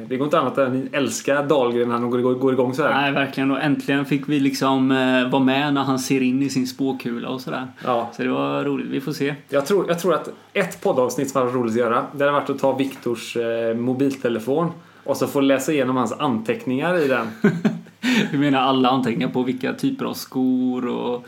[0.09, 3.03] det går inte annat än att älska Dahlgren när han går, igång så här.
[3.03, 3.51] Nej, verkligen.
[3.51, 7.29] Och äntligen fick vi liksom eh, vara med när han ser in i sin spåkula
[7.29, 7.67] och sådär.
[7.85, 8.87] Ja, Så det var roligt.
[8.87, 9.35] Vi får se.
[9.49, 12.51] jag, tror, jag tror att ett poddavsnitt som hade roligt att göra det hade varit
[12.51, 13.37] att ta Viktors
[13.77, 14.73] mobiltelefon
[15.05, 17.27] och så få läsa igenom hans anteckningar i den.
[18.31, 21.27] Du menar alla anteckningar på vilka typer av skor och...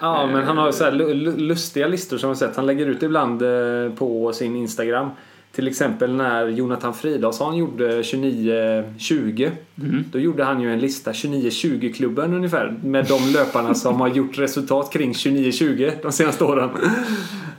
[0.00, 2.56] Ja, men han har så lu- lustiga listor som jag sett.
[2.56, 5.10] Han lägger ut ibland eh, på sin Instagram.
[5.52, 9.50] Till exempel när Jonathan Fridolfsson gjorde 29-20.
[9.82, 10.04] Mm.
[10.12, 12.74] Då gjorde han ju en lista, 29-20-klubben ungefär.
[12.84, 16.70] Med de löparna som har gjort resultat kring 29-20 de senaste åren.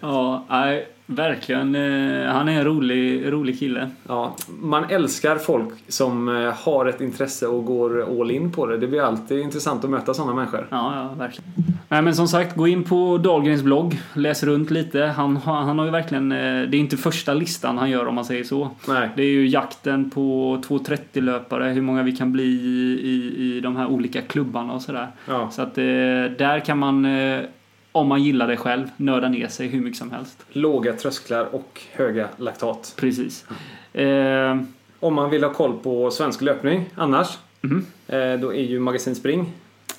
[0.01, 1.75] Ja, nej, verkligen.
[1.75, 3.89] eh, Han är en rolig, rolig kille.
[4.07, 8.77] Ja, man älskar folk som eh, har ett intresse och går all in på det.
[8.77, 10.67] Det blir alltid intressant att möta sådana människor.
[10.69, 11.51] Ja, ja, verkligen.
[11.89, 13.99] Nej, men som sagt, gå in på Dahlgrens blogg.
[14.13, 15.01] Läs runt lite.
[15.03, 16.31] Han, han har ju verkligen...
[16.31, 18.69] eh, Det är inte första listan han gör om man säger så.
[18.87, 19.09] Nej.
[19.15, 23.87] Det är ju jakten på 2.30-löpare, hur många vi kan bli i, i, de här
[23.87, 25.07] olika klubbarna och sådär.
[25.27, 25.49] Ja.
[25.51, 27.05] Så att där kan man,
[27.97, 30.45] om man gillar det själv, nörda ner sig hur mycket som helst.
[30.49, 32.93] Låga trösklar och höga laktat.
[32.99, 33.45] Precis.
[33.93, 34.57] Eh,
[34.99, 37.37] Om man vill ha koll på svensk löpning annars.
[37.61, 37.85] Mhm.
[38.07, 39.45] eh, Då är ju Magasin Spring.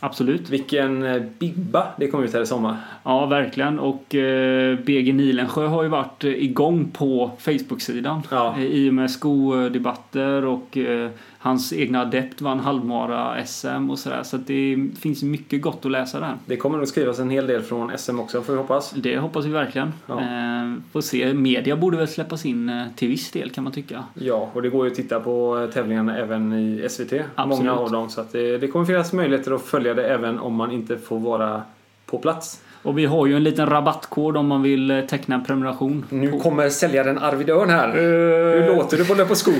[0.00, 0.50] absolut.
[0.50, 2.76] Vilken eh, bibba det kom ut här i sommar.
[3.04, 3.78] Ja, verkligen.
[3.78, 8.22] Och eh, BG Nilensjö har ju varit eh, igång på Facebook-sidan.
[8.30, 8.54] Ja.
[8.58, 11.10] Eh, I och med skodebatter och eh,
[11.40, 14.22] Hans egna adept vann halvmara SM och sådär.
[14.22, 16.36] Så att det finns mycket gott att läsa där.
[16.46, 18.90] Det kommer nog skrivas en hel del från SM också får vi hoppas.
[18.90, 19.92] Det hoppas vi verkligen.
[20.06, 20.20] Ja.
[20.20, 21.34] Eh, får se.
[21.34, 24.04] Media borde väl släppas in eh, till viss del kan man tycka.
[24.14, 27.12] Ja, och det går ju att titta på tävlingarna även i SVT.
[27.34, 27.58] Absolut.
[27.58, 28.10] Många av dem.
[28.10, 31.62] Så det, det kommer finnas möjligheter att följa det även om man inte får vara
[32.06, 32.60] på plats.
[32.82, 36.04] Och vi har ju en liten rabattkod om man vill eh, teckna en prenumeration.
[36.08, 37.92] Nu kommer säljaren Arvid Örn här.
[37.94, 39.52] Hur låter du på Löp och Sko?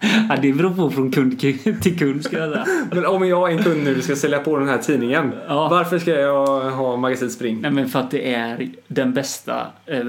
[0.00, 2.66] Ja, det beror på från kund till kund ska jag säga.
[2.92, 5.32] Men om jag är en kund nu ska sälja på den här tidningen.
[5.48, 5.68] Ja.
[5.68, 7.60] Varför ska jag ha Magasin Spring?
[7.60, 10.04] Nej men för att det är den bästa eh,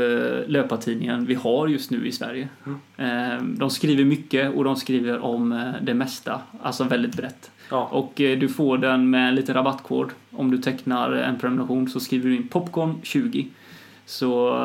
[0.47, 2.49] löpartidningen vi har just nu i Sverige.
[2.97, 6.41] Eh, de skriver mycket och de skriver om eh, det mesta.
[6.61, 7.51] Alltså väldigt brett.
[7.69, 7.89] Ja.
[7.91, 10.09] Och du får den med en liten rabattkod.
[10.31, 13.45] Om du tecknar en prenumeration så skriver du in popcorn20.
[14.05, 14.57] Så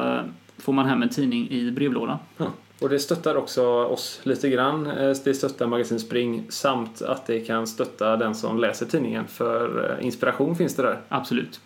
[0.58, 2.18] får man hem en tidning i brevlådan.
[2.36, 2.46] Ja.
[2.82, 4.86] Och det stöttar också oss lite grann.
[4.86, 9.26] Eh, Det stöttar Magasin Spring samt att det kan stötta den som läser tidningen.
[9.26, 11.00] För eh, inspiration finns det där.
[11.08, 11.60] Absolut.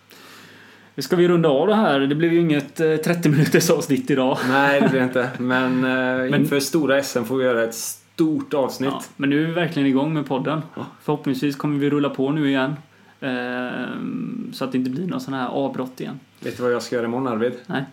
[0.95, 2.01] Nu ska vi runda av det här.
[2.01, 4.39] Det blev ju inget eh, 30 minuters avsnitt idag.
[4.49, 5.31] Nej, det det inte.
[5.39, 5.85] Men,
[6.31, 8.91] eh, inför stora SM får vi göra ett stort avsnitt.
[8.93, 10.63] Ja, men nu är vi verkligen igång med podden.
[11.03, 12.75] Förhoppningsvis kommer vi rulla på nu igen.
[13.21, 16.21] Ehm, så att det inte blir någon sån här avbrott igen.
[16.41, 17.53] Vet du vad jag ska göra imorgon Arvid?
[17.67, 17.85] Nej.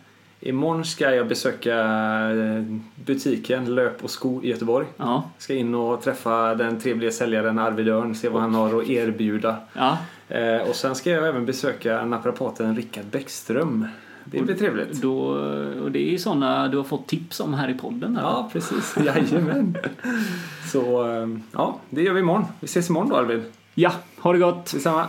[0.45, 1.75] Imorgon ska jag besöka
[2.31, 2.63] eh,
[3.05, 4.87] butiken Löp och Sko i Göteborg.
[4.97, 5.23] Ja.
[5.37, 9.55] Ska in och träffa den trevliga säljaren Arvid Örn, se vad han har att erbjuda.
[9.73, 9.97] Ja.
[10.29, 13.87] Eh, och sen ska jag även besöka naprapaten Rickard Bäckström.
[14.25, 15.01] Det blir trevligt.
[15.01, 15.19] Då,
[15.83, 18.17] och det är såna du har fått tips om här i podden.
[18.17, 18.27] Eller?
[18.27, 18.95] Ja, precis.
[19.05, 19.77] Jajamän.
[20.71, 22.45] Så eh, ja, det gör vi imorgon.
[22.59, 23.43] Vi ses imorgon då Arvid.
[23.75, 24.71] ja, ha det gott!
[24.73, 25.07] Detsamma.